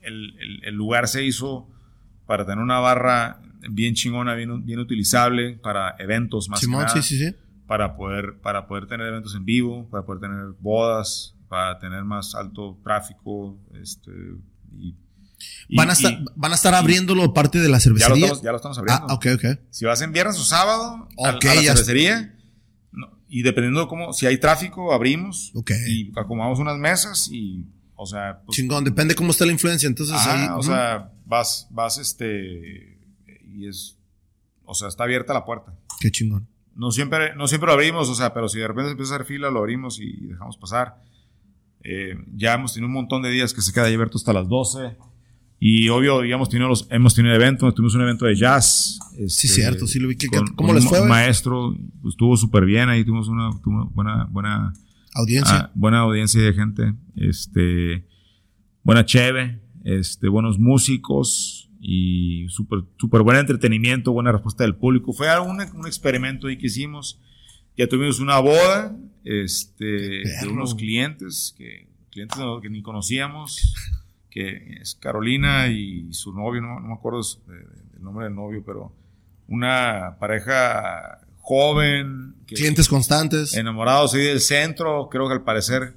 [0.00, 1.68] el, el, el, lugar se hizo
[2.26, 6.60] para tener una barra bien chingona, bien, bien utilizable para eventos más
[7.66, 12.34] Para poder, para poder tener eventos en vivo, para poder tener bodas, para tener más
[12.34, 13.58] alto tráfico.
[13.74, 14.12] Este,
[14.72, 14.94] y,
[15.70, 18.32] van, a estar, van a estar abriéndolo parte de la cervecería.
[18.42, 19.06] Ya lo estamos, abriendo.
[19.08, 19.44] Ah, ok, ok.
[19.70, 22.34] Si vas en viernes o sábado a, la cervecería,
[23.28, 25.52] y dependiendo de cómo, si hay tráfico, abrimos.
[25.88, 28.40] Y acomodamos unas mesas y, o sea.
[28.44, 29.86] Pues Chingón, depende cómo está la influencia.
[29.86, 30.48] Entonces ahí.
[30.54, 32.96] O sea, vas, vas este
[33.56, 33.96] y es,
[34.64, 35.74] o sea, está abierta la puerta.
[36.00, 36.46] Qué chingón.
[36.74, 39.26] No siempre, no siempre lo abrimos, o sea, pero si de repente empieza a hacer
[39.26, 41.02] fila, lo abrimos y dejamos pasar.
[41.82, 44.96] Eh, ya hemos tenido un montón de días que se queda abierto hasta las 12.
[45.58, 48.98] Y obvio, tenido, los, hemos tenido eventos, tuvimos un evento de jazz.
[49.12, 50.16] sí, este, cierto, sí lo vi.
[50.54, 51.00] ¿Cómo les fue?
[51.00, 53.50] Un maestro, pues, estuvo súper bien, ahí tuvimos una,
[53.94, 54.72] buena, buena
[55.14, 55.56] audiencia.
[55.56, 56.94] Ah, buena audiencia de gente.
[57.16, 58.06] Este,
[58.82, 65.12] buena cheve, este, buenos músicos, y súper super buen entretenimiento, buena respuesta del público.
[65.12, 67.20] Fue un, un experimento ahí que hicimos.
[67.76, 73.74] Ya tuvimos una boda este, de unos clientes, que, clientes que ni conocíamos,
[74.36, 77.20] que es Carolina y su novio, no, me acuerdo
[77.96, 78.92] el nombre del novio, pero
[79.48, 82.34] una pareja joven.
[82.46, 83.54] clientes constantes.
[83.54, 85.96] Enamorados ahí del centro, creo que al parecer,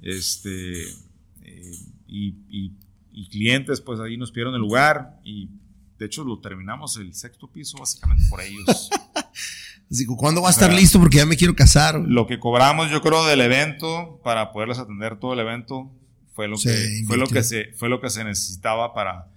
[0.00, 0.82] este,
[1.42, 1.72] eh,
[2.06, 2.72] y, y
[3.16, 5.48] y clientes, pues ahí nos pidieron el lugar y
[5.98, 8.90] de hecho, lo terminamos el sexto piso básicamente por ellos.
[9.90, 10.98] Así que, ¿cuándo va a estar listo?
[10.98, 12.00] Porque ya me quiero casar.
[12.00, 15.92] Lo que cobramos, yo creo, del evento para poderles atender todo el evento
[16.34, 19.28] fue lo que fue lo que se fue lo que se necesitaba para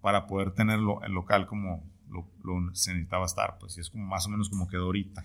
[0.00, 4.26] para poder tenerlo el local como lo, se necesitaba estar, pues y es como más
[4.26, 5.24] o menos como quedó ahorita.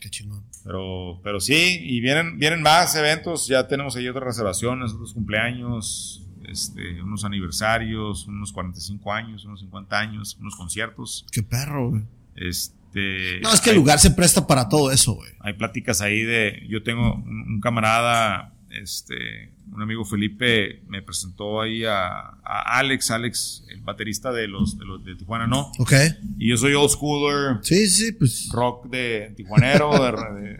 [0.00, 0.44] Qué chingón.
[0.64, 6.22] Pero, pero sí, y vienen, vienen más eventos, ya tenemos ahí otras reservaciones, otros cumpleaños,
[6.46, 11.26] este, unos aniversarios, unos 45 años, unos 50 años, unos conciertos.
[11.32, 12.02] Qué perro, güey.
[12.36, 15.32] Este, no, es que el lugar se presta para todo eso, güey.
[15.40, 21.84] Hay pláticas ahí de, yo tengo un, camarada, este, un amigo Felipe me presentó ahí
[21.84, 25.72] a, Alex, Alex, el baterista de los de, los, de Tijuana, ¿no?
[25.78, 25.92] Ok.
[26.38, 27.58] Y yo soy old schooler.
[27.62, 28.48] Sí, sí, pues.
[28.52, 29.90] Rock de tijuanero,
[30.34, 30.58] de,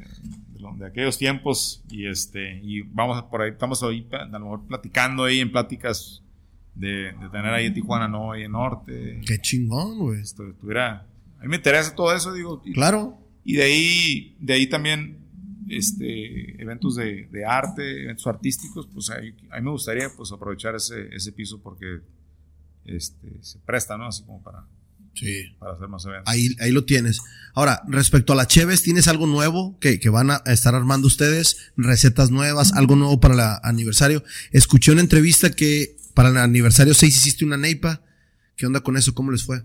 [0.78, 1.82] de, aquellos tiempos.
[1.90, 6.22] Y este, y vamos por ahí, estamos ahí, a lo mejor platicando ahí en pláticas
[6.74, 8.32] de, tener ahí en Tijuana, ¿no?
[8.32, 9.20] Ahí en Norte.
[9.26, 10.20] Qué chingón, güey.
[10.20, 12.62] Esto, a mí me interesa todo eso, digo.
[12.74, 13.18] claro.
[13.44, 15.17] Y de ahí, de ahí también
[15.68, 21.32] este, eventos de, arte, eventos artísticos, pues a mí me gustaría pues aprovechar ese, ese
[21.32, 22.00] piso porque
[22.84, 24.06] este, se presta, ¿no?
[24.06, 24.64] Así como para,
[25.14, 25.56] sí.
[25.58, 26.32] para hacer más eventos.
[26.32, 27.20] Ahí, ahí lo tienes.
[27.54, 31.72] Ahora, respecto a la Cheves, ¿tienes algo nuevo que, que van a estar armando ustedes?
[31.76, 32.72] ¿Recetas nuevas?
[32.72, 34.24] ¿Algo nuevo para el aniversario?
[34.52, 38.02] Escuché una entrevista que para el aniversario 6 hiciste una neipa.
[38.56, 39.14] ¿Qué onda con eso?
[39.14, 39.62] ¿Cómo les fue?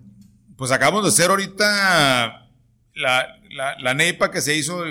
[0.55, 2.49] Pues acabamos de hacer ahorita
[2.95, 4.83] la, la, la neipa que se hizo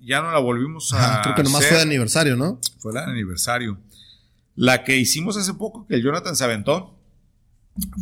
[0.00, 1.22] ya no la volvimos a.
[1.22, 2.58] creo que nomás fue de aniversario, ¿no?
[2.78, 3.78] Fue de aniversario.
[4.56, 6.98] La que hicimos hace poco, que el Jonathan se aventó,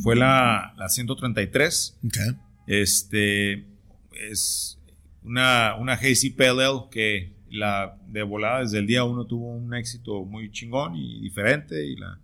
[0.03, 1.99] fue la, la 133.
[2.07, 2.37] Okay.
[2.67, 3.67] Este
[4.13, 4.79] es
[5.23, 10.25] una, una JC PLL que la de volada desde el día uno tuvo un éxito
[10.25, 12.19] muy chingón y diferente y la,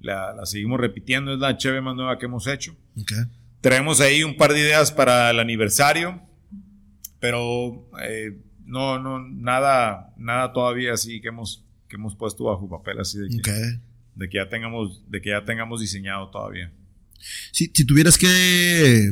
[0.00, 1.32] la, seguimos repitiendo.
[1.32, 2.74] Es la cheve más nueva que hemos hecho.
[3.00, 3.24] Okay.
[3.60, 6.20] Traemos ahí un par de ideas para el aniversario,
[7.18, 13.00] pero eh, no, no, nada, nada todavía así que hemos, que hemos puesto bajo papel
[13.00, 13.80] así de que,
[14.14, 16.72] de que ya tengamos, de que ya tengamos diseñado todavía.
[17.52, 19.10] Si, si tuvieras que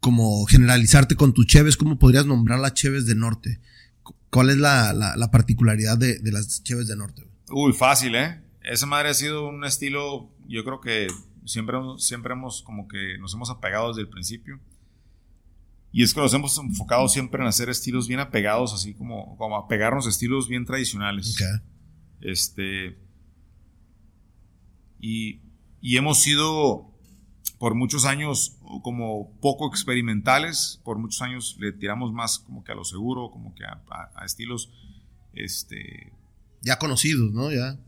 [0.00, 3.60] como generalizarte con tu Cheves, ¿cómo podrías nombrar las Cheves de Norte?
[4.30, 7.26] ¿Cuál es la, la, particularidad de, de, las Cheves de Norte?
[7.50, 8.40] Uy, fácil, ¿eh?
[8.62, 11.08] Esa madre ha sido un estilo, yo creo que
[11.46, 14.60] siempre, siempre hemos como que nos hemos apegado desde el principio.
[15.90, 19.56] Y es que nos hemos enfocado siempre en hacer estilos bien apegados, así como, como
[19.56, 21.36] a pegarnos estilos bien tradicionales.
[22.20, 22.98] Este.
[25.00, 25.40] Y,
[25.80, 26.90] y, hemos sido
[27.58, 32.74] por muchos años como poco experimentales, por muchos años le tiramos más como que a
[32.74, 34.70] lo seguro, como que a, estilos
[35.32, 36.12] este
[36.60, 37.52] ya conocidos, ¿no?
[37.52, 37.78] Ya.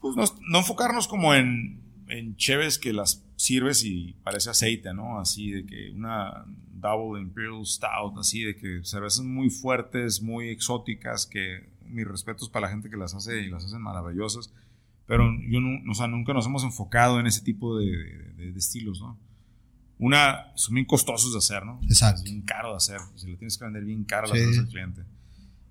[0.00, 5.18] Pues no, no enfocarnos como en, en cheves que las sirves y parece aceite, ¿no?
[5.18, 11.26] Así de que una Double Imperial Stout, así de que cervezas muy fuertes, muy exóticas,
[11.26, 14.52] que mis respetos para la gente que las hace y las hacen maravillosas,
[15.06, 19.18] pero yo no, o sea, nunca nos hemos enfocado en ese tipo de, estilos, ¿no?
[19.98, 21.80] Una, son bien costosos de hacer, ¿no?
[21.82, 22.18] Exacto.
[22.18, 25.02] Es bien caro de hacer, si lo tienes que vender bien caro la al cliente.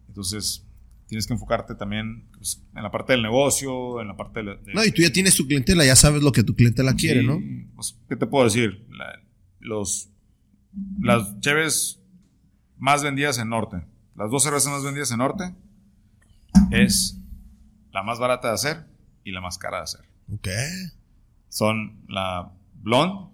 [0.10, 0.66] Entonces,
[1.12, 4.82] tienes que enfocarte también pues, en la parte del negocio, en la parte de, No,
[4.86, 7.38] y tú ya tienes tu clientela, ya sabes lo que tu clientela quiere, ¿no?
[7.76, 8.88] Pues, ¿qué te puedo decir?
[9.60, 10.10] los,
[11.02, 12.02] las cheves
[12.78, 13.84] más vendidas en Norte,
[14.16, 15.54] las dos cervezas más vendidas en Norte,
[16.72, 17.20] es
[17.92, 18.86] la más barata de hacer
[19.26, 20.06] y la más cara de hacer.
[20.34, 20.48] Ok.
[21.50, 23.34] Son la Blonde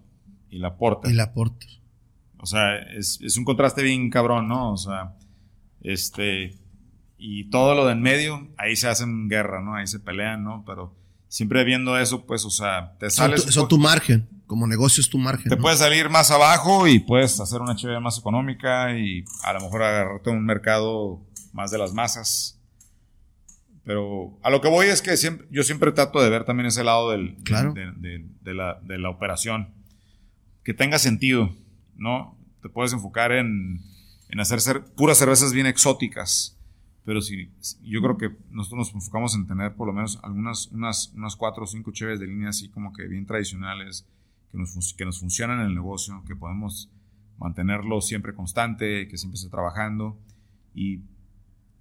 [0.50, 1.12] y la Porter.
[1.12, 1.70] Y la Porter.
[2.38, 4.72] O sea, es, es un contraste bien cabrón, ¿no?
[4.72, 5.14] O sea,
[5.80, 6.58] este
[7.18, 9.74] y todo lo de en medio, ahí se hacen guerra, ¿no?
[9.74, 10.62] Ahí se pelean, ¿no?
[10.64, 10.96] Pero
[11.26, 13.44] siempre viendo eso, pues, o sea, te sales.
[13.44, 15.50] Eso tu, tu margen, como negocio es tu margen.
[15.50, 19.60] Te puedes salir más abajo y puedes hacer una chévere más económica y a lo
[19.60, 21.20] mejor agarrarte un mercado
[21.52, 22.60] más de las masas.
[23.84, 26.84] Pero a lo que voy es que siempre, yo siempre trato de ver también ese
[26.84, 29.74] lado del, de, la, de la operación.
[30.62, 31.50] Que tenga sentido,
[31.96, 32.38] ¿no?
[32.62, 33.80] Te puedes enfocar en,
[34.28, 36.57] en hacer ser, puras cervezas bien exóticas
[37.08, 37.48] pero si,
[37.82, 41.64] yo creo que nosotros nos enfocamos en tener por lo menos algunas unas, unas cuatro
[41.64, 44.06] o cinco cheves de línea así como que bien tradicionales,
[44.52, 46.90] que nos, que nos funcionan en el negocio, que podemos
[47.38, 50.18] mantenerlo siempre constante, que siempre esté trabajando
[50.74, 51.00] y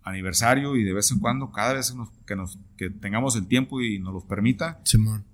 [0.01, 1.93] aniversario y de vez en cuando, cada vez
[2.25, 4.79] que, nos, que, tengamos el tiempo y nos lo permita,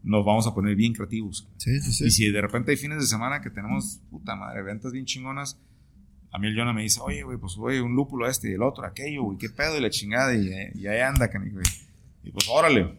[0.02, 1.48] nos vamos a poner bien creativos.
[1.68, 5.60] Y si de repente hay fines de semana que tenemos, puta madre, ventas bien chingonas,
[6.34, 8.64] a mí el Jonah me dice, oye, güey, pues, oye, un lúpulo este y el
[8.64, 11.64] otro, aquello, güey, qué pedo y la chingada, y, y ahí anda, güey.
[12.24, 12.98] Y pues, órale.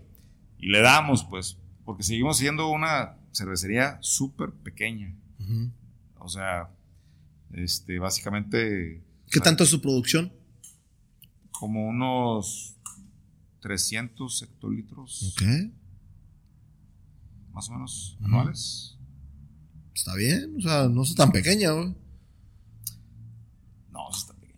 [0.57, 5.13] Y le damos, pues, porque seguimos siendo una cervecería súper pequeña.
[6.21, 6.71] O sea,
[7.53, 9.03] este, básicamente...
[9.27, 10.33] ¿Qué tanto es su producción?
[11.51, 12.77] Como unos
[13.63, 15.35] 300 hectolitros.
[15.35, 15.73] Ok.
[17.53, 18.97] Más o menos anuales.
[19.93, 22.04] Está bien, o sea, no es tan pequeña, güey.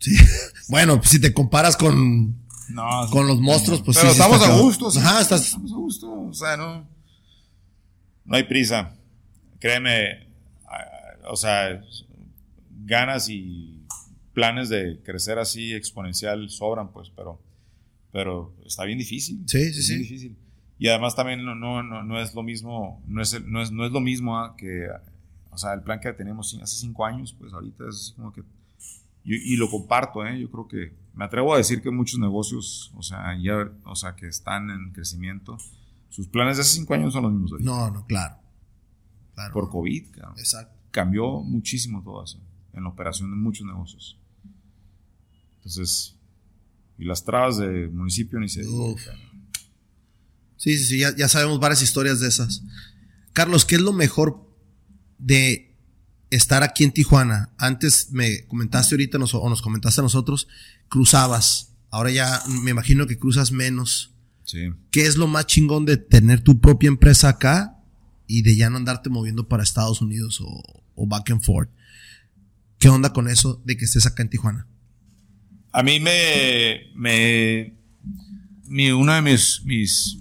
[0.06, 0.16] Sí.
[0.68, 4.58] bueno, pues si te comparas con, No, con los monstruos, pues Pero sí, estamos a
[4.60, 4.90] gusto.
[4.90, 4.98] sí.
[5.00, 5.46] Ajá, estás.
[5.46, 6.12] Estamos a gusto.
[6.12, 6.88] O sea, no.
[8.24, 8.94] No hay prisa.
[9.58, 10.26] Créeme.
[11.28, 11.82] O sea,
[12.84, 13.84] ganas y
[14.32, 17.40] planes de crecer así exponencial sobran, pues, pero,
[18.12, 19.42] pero está bien difícil.
[19.46, 19.98] Sí, sí, sí.
[19.98, 20.36] difícil.
[20.78, 23.84] Y además también no, no, no, no es lo mismo, no es, no es, no
[23.84, 24.88] es lo mismo ah, que,
[25.50, 28.42] o sea, el plan que teníamos hace cinco años, pues ahorita es así como que,
[29.26, 30.40] y, y lo comparto, ¿eh?
[30.40, 34.14] yo creo que, me atrevo a decir que muchos negocios, o sea, ya, o sea,
[34.14, 35.58] que están en crecimiento,
[36.10, 37.70] sus planes de hace cinco años son los mismos de ahorita.
[37.70, 38.36] No, no, claro.
[39.34, 39.52] Claro.
[39.52, 40.38] Por COVID, cabrón.
[40.38, 40.74] Exacto.
[40.90, 42.40] cambió muchísimo todo eso
[42.72, 44.18] en la operación de muchos negocios.
[45.56, 46.16] Entonces,
[46.98, 48.62] y las trabas de municipio ni se.
[50.56, 52.62] Sí, sí, sí, ya, ya sabemos varias historias de esas.
[53.32, 54.46] Carlos, ¿qué es lo mejor
[55.18, 55.75] de
[56.30, 57.50] estar aquí en Tijuana?
[57.58, 60.48] Antes me comentaste ahorita nos- o nos comentaste a nosotros,
[60.88, 61.72] cruzabas.
[61.90, 64.12] Ahora ya me imagino que cruzas menos.
[64.44, 64.70] Sí.
[64.90, 67.78] ¿Qué es lo más chingón de tener tu propia empresa acá
[68.26, 70.62] y de ya no andarte moviendo para Estados Unidos o,
[70.94, 71.70] o back and forth?
[72.78, 74.66] ¿Qué onda con eso de que estés acá en Tijuana?
[75.72, 77.74] A mí me, me
[78.66, 80.18] mi, uno de mis, mis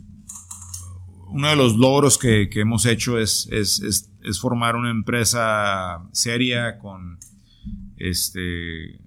[1.28, 6.08] uno de los logros que, que hemos hecho es, es, es, es formar una empresa
[6.12, 7.18] seria con
[7.98, 9.00] este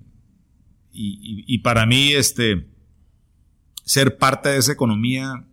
[0.92, 2.66] y, y- y para mí este
[3.84, 5.44] ser parte de esa economía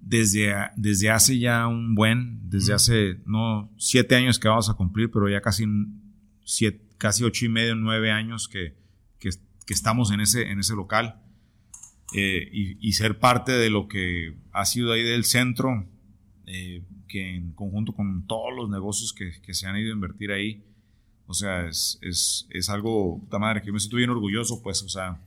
[0.00, 5.10] desde, desde hace ya un buen, desde hace no siete años que vamos a cumplir,
[5.10, 5.64] pero ya casi
[6.44, 8.74] siete, casi ocho y medio, nueve años que,
[9.18, 9.30] que,
[9.66, 11.20] que estamos en ese, en ese local.
[12.14, 15.86] Eh, y, y ser parte de lo que ha sido ahí del centro,
[16.46, 16.82] eh,
[17.12, 20.62] que en conjunto con todos los negocios que, que se han ido a invertir ahí,
[21.26, 24.82] o sea, es, es, es algo, puta madre, que yo me siento bien orgulloso, pues,
[24.82, 25.20] o sea,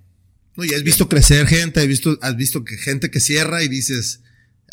[0.56, 3.68] No, y has visto crecer gente, has visto, has visto que gente que cierra y
[3.68, 4.22] dices,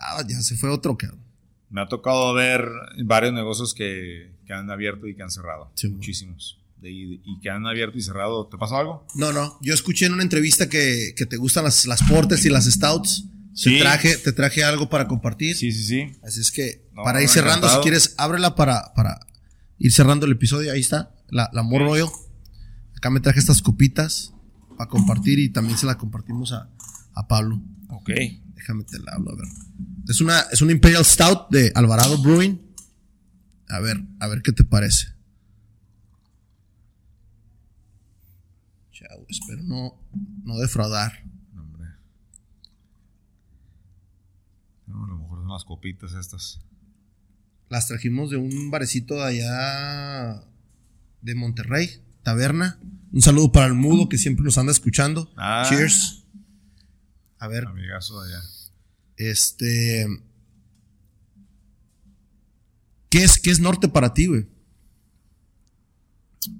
[0.00, 1.20] ah, ya se fue otro, cabrón.
[1.70, 2.66] me ha tocado ver
[3.04, 7.48] varios negocios que, que han abierto y que han cerrado, Sí, muchísimos, de- y, que
[7.50, 8.46] han abierto y cerrado.
[8.48, 9.06] ¿Te pasó algo?
[9.14, 9.58] No, no.
[9.62, 13.24] Yo escuché en una entrevista que, que te gustan las, las portes y las stouts.
[13.54, 13.74] Sí.
[13.74, 15.56] Te, traje, te traje algo para compartir.
[15.56, 16.12] Sí, sí, sí.
[16.22, 17.82] Así es que, No, para ir cerrando, encantado.
[17.82, 19.26] si quieres, ábrela para, para
[19.78, 20.72] ir cerrando el episodio.
[20.72, 22.08] Ahí está, la, la More Royal.
[22.96, 24.32] Acá me traje estas copitas
[24.78, 26.70] para compartir y también se la compartimos a,
[27.14, 27.60] a Pablo.
[27.88, 28.10] Ok.
[28.54, 29.46] Déjame te la hablo, a ver.
[30.08, 32.60] Es una, es una Imperial Stout de Alvarado Brewing.
[33.68, 35.08] A ver, a ver qué te parece.
[38.92, 39.98] Chao, espero no,
[40.44, 41.12] no defraudar.
[41.54, 41.88] No, hombre.
[44.86, 46.60] No, a lo mejor son las copitas estas.
[47.68, 50.44] Las trajimos de un barecito de allá
[51.20, 52.78] de Monterrey, Taberna.
[53.12, 55.30] Un saludo para el mudo que siempre nos anda escuchando.
[55.36, 55.66] Ah.
[55.68, 56.24] Cheers.
[57.38, 58.44] A ver, Amigazo de allá.
[59.16, 60.06] este.
[63.10, 64.46] ¿Qué es, qué es norte para ti, güey?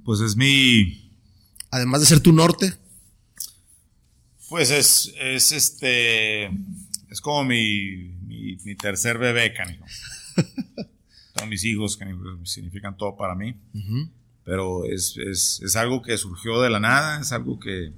[0.05, 1.11] Pues es mi.
[1.71, 2.75] Además de ser tu norte.
[4.49, 6.47] Pues es, es este.
[7.09, 9.85] Es como mi, mi, mi tercer bebé, canijo.
[11.35, 13.55] Todos mis hijos, canijo, significan todo para mí.
[14.45, 17.93] Pero es, es, es algo que surgió de la nada, es algo que.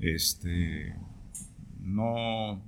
[0.00, 0.94] Este.
[1.80, 2.62] No.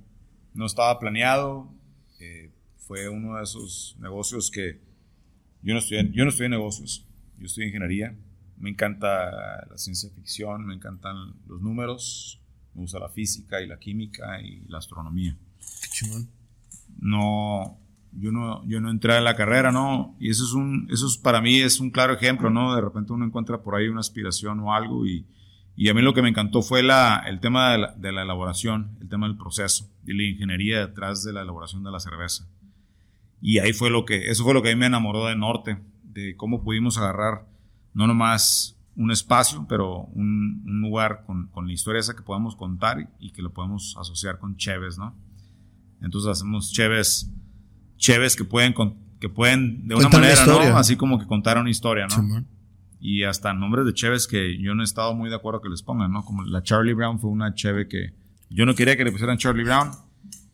[0.53, 1.71] No estaba planeado.
[2.19, 4.79] eh, fue uno de esos negocios que.
[5.61, 7.05] Yo no estudié, yo no estudié negocios,
[7.37, 8.15] yo estudié ingeniería.
[8.57, 12.39] Me encanta la ciencia ficción, me encantan los números,
[12.73, 16.29] me gusta la física y la química y la astronomía Qué chingón.
[16.99, 17.77] No
[18.11, 21.17] yo no yo no entré a la carrera no y eso es un eso es
[21.17, 24.59] para mí es un claro ejemplo no de repente uno encuentra por ahí una aspiración
[24.61, 25.25] o algo y,
[25.75, 28.23] y a mí lo que me encantó fue la, el tema de la, de la
[28.23, 32.47] elaboración el tema del proceso y la ingeniería detrás de la elaboración de la cerveza.
[33.41, 35.77] Y ahí fue lo que eso fue lo que a mí me enamoró de Norte
[36.03, 37.45] de cómo pudimos agarrar
[37.93, 42.55] no nomás un espacio, pero un, un lugar con, con la historia esa que podamos
[42.55, 45.15] contar y, y que lo podemos asociar con Cheves, ¿no?
[46.01, 47.29] Entonces hacemos Cheves,
[47.97, 50.33] Cheves que pueden, con- que pueden de una manera.
[50.77, 52.15] Así como que contar una historia, ¿no?
[52.99, 55.81] Y hasta nombres de Cheves que yo no he estado muy de acuerdo que les
[55.81, 56.23] pongan, ¿no?
[56.25, 58.13] Como la Charlie Brown fue una Cheve que
[58.49, 59.91] yo no quería que le pusieran Charlie Brown,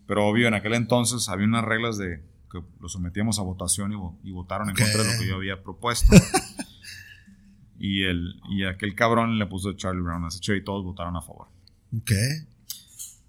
[0.07, 4.31] pero obvio en aquel entonces había unas reglas de que lo sometíamos a votación y,
[4.31, 6.15] votaron en contra de lo que yo había propuesto.
[7.79, 11.21] y, el, y aquel cabrón le puso Charlie Brown a ese y todos votaron a
[11.21, 11.47] favor.
[11.97, 12.11] Ok.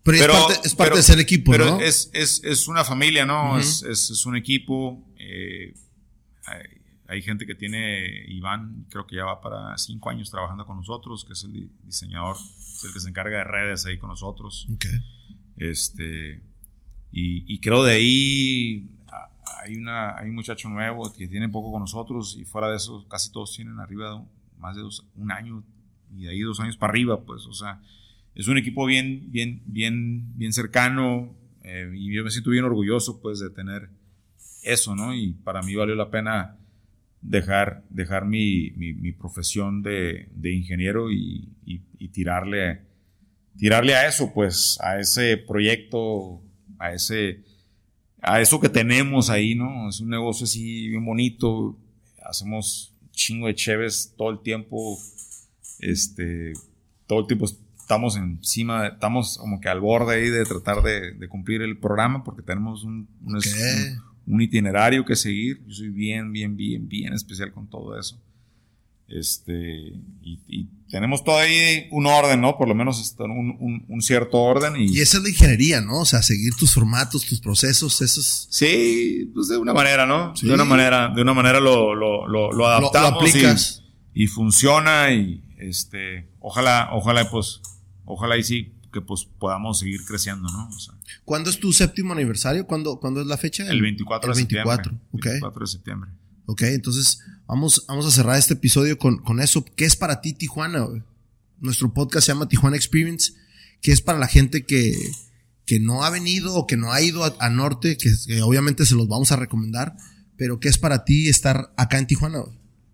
[0.05, 1.81] Pero, es parte, de ser equipo, pero ¿no?
[1.81, 3.59] es, es, es una familia, ¿no?
[3.59, 5.03] es, es, un equipo.
[5.19, 5.73] Eh,
[7.07, 11.25] hay, gente que tiene, Iván, creo que ya va para cinco años trabajando con nosotros,
[11.25, 14.67] que es el diseñador, es el que se encarga de redes ahí con nosotros.
[14.75, 15.03] Okay.
[15.57, 16.43] Este,
[17.11, 18.91] y, creo de ahí
[19.63, 23.07] hay, una, hay un muchacho nuevo que tiene poco con nosotros y fuera de eso
[23.09, 24.25] casi todos tienen arriba de
[24.59, 24.83] más de
[25.17, 25.63] un año
[26.15, 27.81] y de ahí dos años para arriba, pues, o sea,
[28.35, 33.21] es un equipo bien, bien, bien, bien cercano eh, y yo me siento bien orgulloso,
[33.21, 33.89] pues, de tener
[34.63, 35.15] eso, ¿no?
[35.15, 36.59] Y para mí valió la pena
[37.23, 42.83] dejar, dejar mi, mi, profesión de, de ingeniero y, y, tirarle,
[43.57, 46.43] tirarle a eso, pues, a ese proyecto,
[46.79, 47.43] a ese,
[48.21, 49.89] a eso que tenemos ahí, ¿no?
[49.89, 51.79] Es un negocio así bien bonito,
[52.23, 54.99] hacemos chingo de cheves todo el tiempo,
[55.81, 56.53] este,
[57.07, 57.47] todo el tiempo
[57.85, 62.41] estamos encima, estamos como que al borde ahí de tratar de, cumplir el programa porque
[62.41, 63.07] tenemos un,
[64.27, 65.63] un, itinerario que seguir.
[65.67, 68.19] Yo soy bien, bien, bien, bien especial con todo eso.
[69.07, 72.57] Este, y, tenemos todo ahí un orden, ¿no?
[72.57, 74.77] Por lo menos un, un, cierto orden.
[74.77, 76.01] Y, y, esa es la ingeniería, ¿no?
[76.01, 78.47] O sea, seguir tus formatos, tus procesos, esos.
[78.49, 80.33] Sí, pues de una manera, ¿no?
[80.41, 83.83] De una manera, de una manera lo, lo, lo, adaptamos.
[84.15, 87.61] Y, y, funciona y este, ojalá, ojalá pues
[88.05, 90.71] ojalá y sí que pues podamos seguir creciendo, ¿no?
[91.25, 92.65] ¿Cuándo es tu séptimo aniversario?
[92.67, 93.69] ¿Cuándo, ¿cuándo es la fecha?
[93.69, 95.09] El 24 de 24, septiembre.
[95.13, 95.33] Okay.
[95.33, 96.11] 24 de septiembre.
[96.47, 99.65] Ok, entonces vamos, vamos a cerrar este episodio con, con eso.
[99.77, 100.87] ¿Qué es para ti Tijuana?
[101.59, 103.33] Nuestro podcast se llama Tijuana Experience.
[103.83, 104.95] ¿Qué es para la gente que,
[105.67, 107.99] que no ha venido o que no ha ido a, Norte?
[107.99, 109.97] Que, obviamente se los vamos a recomendar.
[110.37, 112.45] Pero ¿qué es para ti estar acá en Tijuana?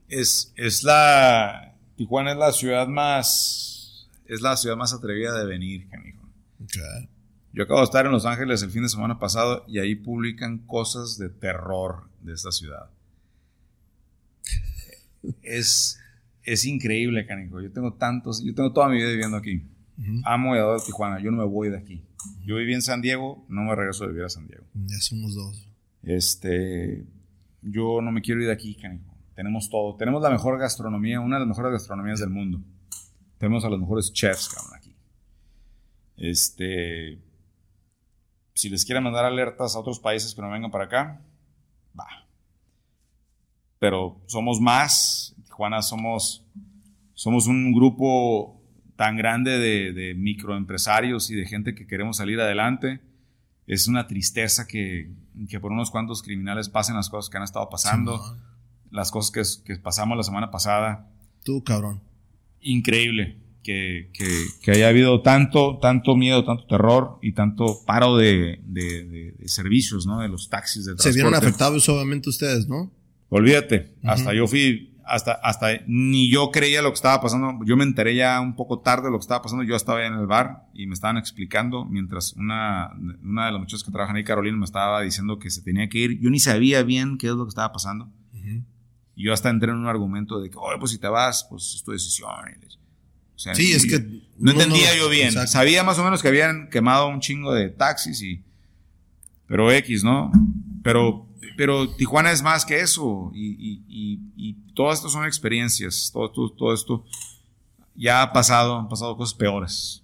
[0.09, 1.77] Es, es la...
[1.97, 3.80] Tijuana es la ciudad más
[4.31, 6.21] es la ciudad más atrevida de venir, canijo.
[7.53, 10.59] Yo acabo de estar en Los Ángeles el fin de semana pasado y ahí publican
[10.59, 12.91] cosas de terror de esta ciudad.
[15.43, 15.99] es,
[16.45, 17.61] es increíble, canijo.
[17.61, 19.67] Yo tengo tantos, yo tengo toda mi vida viviendo aquí.
[20.25, 22.03] Amo y adoro Tijuana, yo no me voy de aquí.
[22.47, 24.65] Yo viví en San Diego, no me regreso a vivir a San Diego.
[24.87, 25.69] Ya somos dos.
[26.05, 27.05] Este,
[27.63, 29.13] yo no me quiero ir de aquí, canijo.
[29.35, 29.97] Tenemos todo.
[29.97, 32.63] Tenemos la mejor gastronomía, una de las mejores gastronomías del mundo.
[33.41, 34.95] Tenemos a los mejores chefs, cabrón, aquí.
[36.19, 37.19] Este.
[38.53, 41.23] Si les quieren mandar alertas a otros países que no vengan para acá,
[41.99, 42.07] va.
[43.79, 45.33] Pero somos más.
[45.39, 46.45] En Tijuana somos,
[47.15, 48.61] somos un grupo
[48.97, 53.01] tan grande de, microempresarios y de gente que queremos salir adelante.
[53.67, 55.15] Es una tristeza que,
[55.63, 58.21] por unos cuantos criminales pasen las cosas que han estado pasando,
[58.91, 61.09] las cosas que, que pasamos la semana pasada.
[61.43, 62.10] Tú, cabrón
[62.61, 64.11] increíble que,
[64.69, 70.21] haya habido tanto, tanto miedo, tanto terror y tanto paro de, servicios, ¿no?
[70.21, 71.13] De los taxis de transporte.
[71.13, 72.91] Se vieron afectados obviamente ustedes, ¿no?
[73.29, 77.65] Olvídate, hasta yo fui, hasta, hasta ni yo creía lo que estaba pasando.
[77.65, 79.63] Yo me enteré ya un poco tarde de lo que estaba pasando.
[79.63, 82.93] Yo estaba en el bar y me estaban explicando mientras una,
[83.23, 85.99] una de las muchachas que trabajan ahí, Carolina, me estaba diciendo que se tenía que
[85.99, 86.21] ir.
[86.21, 88.11] Yo ni sabía bien qué es lo que estaba pasando.
[89.21, 91.75] Y yo hasta entré en un argumento de que, oye, pues si te vas, pues
[91.75, 92.31] es tu decisión.
[92.31, 94.23] O sea, sí, es que...
[94.39, 95.31] No, entendía yo bien.
[95.47, 98.43] Sabía más o menos que habían quemado un chingo de taxis y...
[99.47, 100.33] Pero X, ¿no?
[100.83, 103.31] Pero, pero Tijuana es más que eso.
[103.35, 106.09] Y, y, y, todo esto son experiencias.
[106.15, 107.05] Todo, todo, todo, esto
[107.95, 110.03] ya ha pasado, han pasado cosas peores.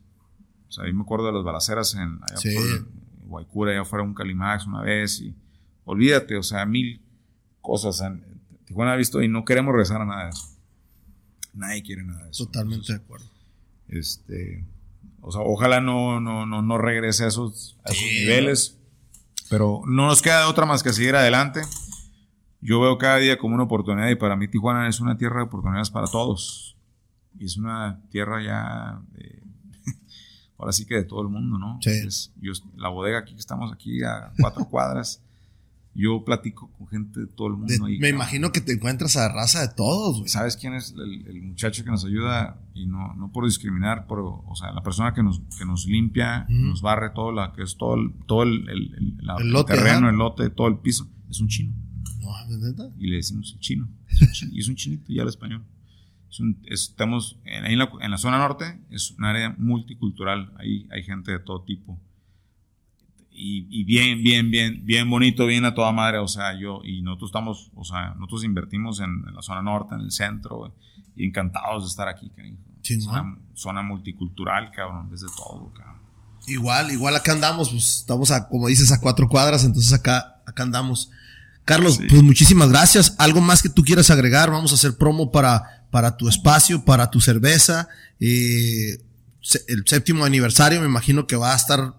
[0.68, 2.54] O sea, yo me acuerdo de las balaceras en, allá sí.
[2.54, 2.86] por
[3.28, 5.22] Guaycura, allá fuera un Calimax una vez.
[5.22, 5.34] Y
[5.86, 7.00] olvídate, o sea, mil
[7.62, 8.02] cosas.
[8.66, 10.48] Tijuana ha visto y no queremos regresar a nada de eso.
[11.54, 12.44] Nadie quiere nada de eso.
[12.44, 13.26] Totalmente de acuerdo.
[13.88, 14.66] Este,
[15.20, 18.78] o sea, ojalá no, no, no, no regrese a esos, a esos niveles,
[19.48, 21.62] pero no nos queda otra más que seguir adelante.
[22.60, 25.42] Yo veo cada día como una oportunidad y para mí Tijuana es una tierra de
[25.44, 26.76] oportunidades para todos.
[27.38, 29.00] Y es una tierra ya,
[30.58, 31.78] ahora sí que de todo el mundo, ¿no?
[31.82, 32.30] Sí.
[32.40, 35.22] yo, la bodega aquí, que estamos aquí a cuatro cuadras,
[35.96, 37.72] yo platico con gente de todo el mundo.
[38.00, 40.28] me imagino que te encuentras a raza de todos, güey.
[40.28, 42.60] ¿Sabes quién es el, muchacho que nos ayuda?
[42.74, 46.46] Y no, no por discriminar, pero, o sea, la persona que nos, que nos limpia,
[46.48, 50.68] nos barre todo, la, que es todo el, todo el, el, terreno, el lote, todo
[50.68, 51.74] el piso, es un chino.
[52.20, 53.88] No, Y le decimos chino.
[54.52, 55.64] y es un chinito ya el español.
[56.66, 61.38] estamos en, la, en la zona norte, es un área multicultural, ahí hay gente de
[61.38, 61.98] todo tipo
[63.36, 66.18] y, bien, bien, bien, bien bonito, bien a toda madre.
[66.18, 70.02] O sea, yo y nosotros estamos, o sea, nosotros invertimos en, la zona norte, en
[70.02, 70.74] el centro,
[71.14, 72.30] y encantados de estar aquí,
[73.00, 75.96] zona, zona, multicultural, cabrón, desde todo, cabrón.
[76.46, 80.62] Igual, igual acá andamos, pues estamos a, como dices, a cuatro cuadras, entonces acá, acá
[80.62, 81.10] andamos.
[81.64, 83.16] Carlos, pues muchísimas gracias.
[83.18, 84.50] ¿Algo más que tú quieras agregar?
[84.50, 87.88] Vamos a hacer promo para, para tu espacio, para tu cerveza.
[88.20, 88.98] Eh,
[89.66, 91.94] el séptimo aniversario me imagino que va a estar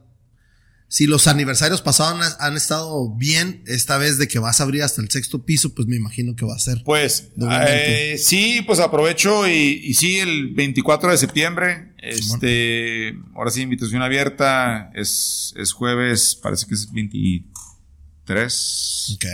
[0.90, 5.02] si los aniversarios pasados han, estado bien, esta vez de que vas a abrir hasta
[5.02, 6.82] el sexto piso, pues me imagino que va a ser.
[6.86, 14.02] Pues eh, sí, pues aprovecho y, sí, el 24 de septiembre, este, ahora sí, invitación
[14.02, 19.16] abierta, es, es jueves, parece que es 23.
[19.16, 19.26] Ok.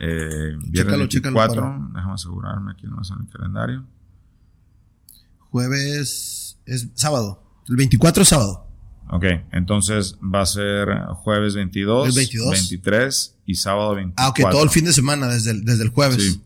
[0.00, 3.86] Eh, viernes 24, déjame asegurarme aquí nomás en el calendario.
[5.50, 8.73] Jueves es sábado, el 24 es sábado.
[9.10, 14.24] Ok, entonces va a ser jueves 22, 23 y sábado 24.
[14.24, 16.22] Ah, ok, todo el fin de semana, desde el, desde el jueves.
[16.22, 16.40] Sí.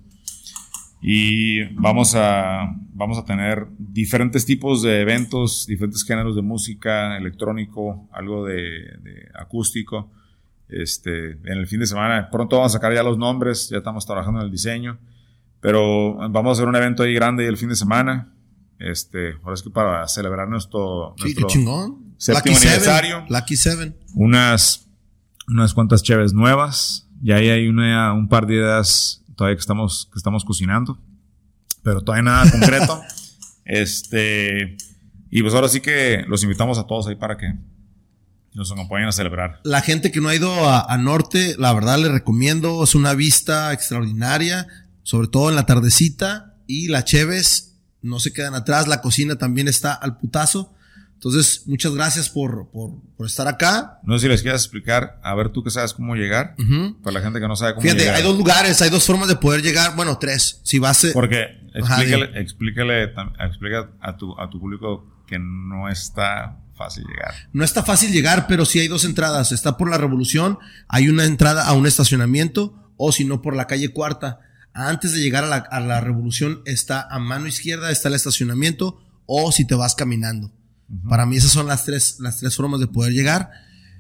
[1.01, 8.09] Y vamos a, vamos a tener diferentes tipos de eventos, diferentes géneros de música, electrónico,
[8.13, 8.99] algo de,
[9.35, 10.11] acústico.
[10.69, 14.05] Este, en el fin de semana, pronto vamos a sacar ya los nombres, ya estamos
[14.05, 14.99] trabajando en el diseño,
[15.61, 18.35] pero vamos a hacer un evento ahí grande el fin de semana.
[18.79, 23.25] Este, ahora es que para celebrar nuestro, sí, qué chingón séptimo aniversario.
[23.29, 23.97] Lucky Seven.
[24.15, 24.87] Unas,
[25.47, 27.07] unas cuantas cheves nuevas.
[27.23, 30.99] Y ahí hay una, un par de ideas todavía que estamos, que estamos cocinando.
[31.83, 33.01] Pero todavía nada concreto.
[33.65, 34.77] este.
[35.31, 37.55] Y pues ahora sí que los invitamos a todos ahí para que
[38.55, 39.61] nos acompañen a celebrar.
[39.63, 42.83] La gente que no ha ido a, Norte, la verdad les recomiendo.
[42.83, 44.67] Es una vista extraordinaria,
[45.03, 46.57] sobre todo en la tardecita.
[46.67, 48.89] Y las cheves no se quedan atrás.
[48.89, 50.75] La cocina también está al putazo.
[51.19, 53.99] Entonces, muchas gracias por, por, por, estar acá.
[54.05, 56.55] No sé si les quieras explicar, a ver tú que sabes cómo llegar,
[57.03, 59.35] para la gente que no sabe cómo Fíjate, hay dos lugares, hay dos formas de
[59.35, 61.09] poder llegar, bueno, tres, si vas a...
[61.13, 67.35] Porque explícale, explícale, explica a tu, a tu público que no está fácil llegar.
[67.53, 69.51] No está fácil llegar, pero sí hay dos entradas.
[69.51, 73.67] Está por la Revolución, hay una entrada a un estacionamiento, o si no, por la
[73.67, 74.39] calle Cuarta.
[74.73, 79.03] Antes de llegar a la, a la Revolución está a mano izquierda, está el estacionamiento,
[79.27, 80.53] o si te vas caminando.
[81.09, 83.51] Para mí esas son las tres, las tres formas de poder llegar.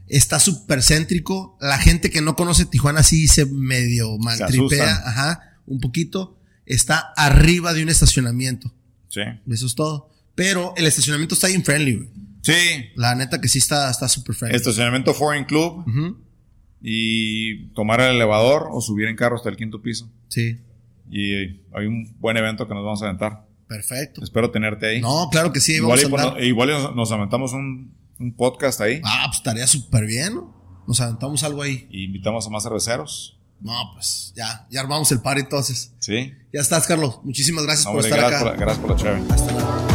[0.06, 1.58] Está súper céntrico.
[1.60, 6.38] La gente que no conoce Tijuana sí se medio maltripea, ajá, un poquito.
[6.64, 8.72] Está arriba de un estacionamiento.
[9.08, 9.20] Sí.
[9.50, 10.10] Eso es todo.
[10.34, 12.08] Pero el estacionamiento está bien friendly,
[12.42, 12.54] Sí.
[12.94, 14.56] La neta que sí está súper friendly.
[14.56, 15.84] Estacionamiento Foreign Club.
[16.80, 20.10] Y tomar el elevador o subir en carro hasta el quinto piso.
[20.28, 20.58] Sí.
[21.10, 23.47] Y hay un buen evento que nos vamos a aventar.
[23.68, 24.24] Perfecto.
[24.24, 25.00] Espero tenerte ahí.
[25.00, 25.74] No, claro que sí.
[25.74, 26.00] Igual,
[26.42, 27.94] igual nos aventamos un,
[28.36, 29.00] podcast ahí.
[29.04, 30.82] Ah, pues estaría súper bien, ¿no?
[30.86, 31.86] Nos aventamos algo ahí.
[31.90, 33.38] Y invitamos a más cerveceros.
[33.60, 35.92] No, pues ya, ya armamos el par entonces.
[35.98, 36.32] Sí.
[36.52, 37.20] Ya estás, Carlos.
[37.24, 38.52] Muchísimas gracias por estar acá.
[38.52, 39.22] gracias por la chévere.
[39.32, 39.87] Hasta luego.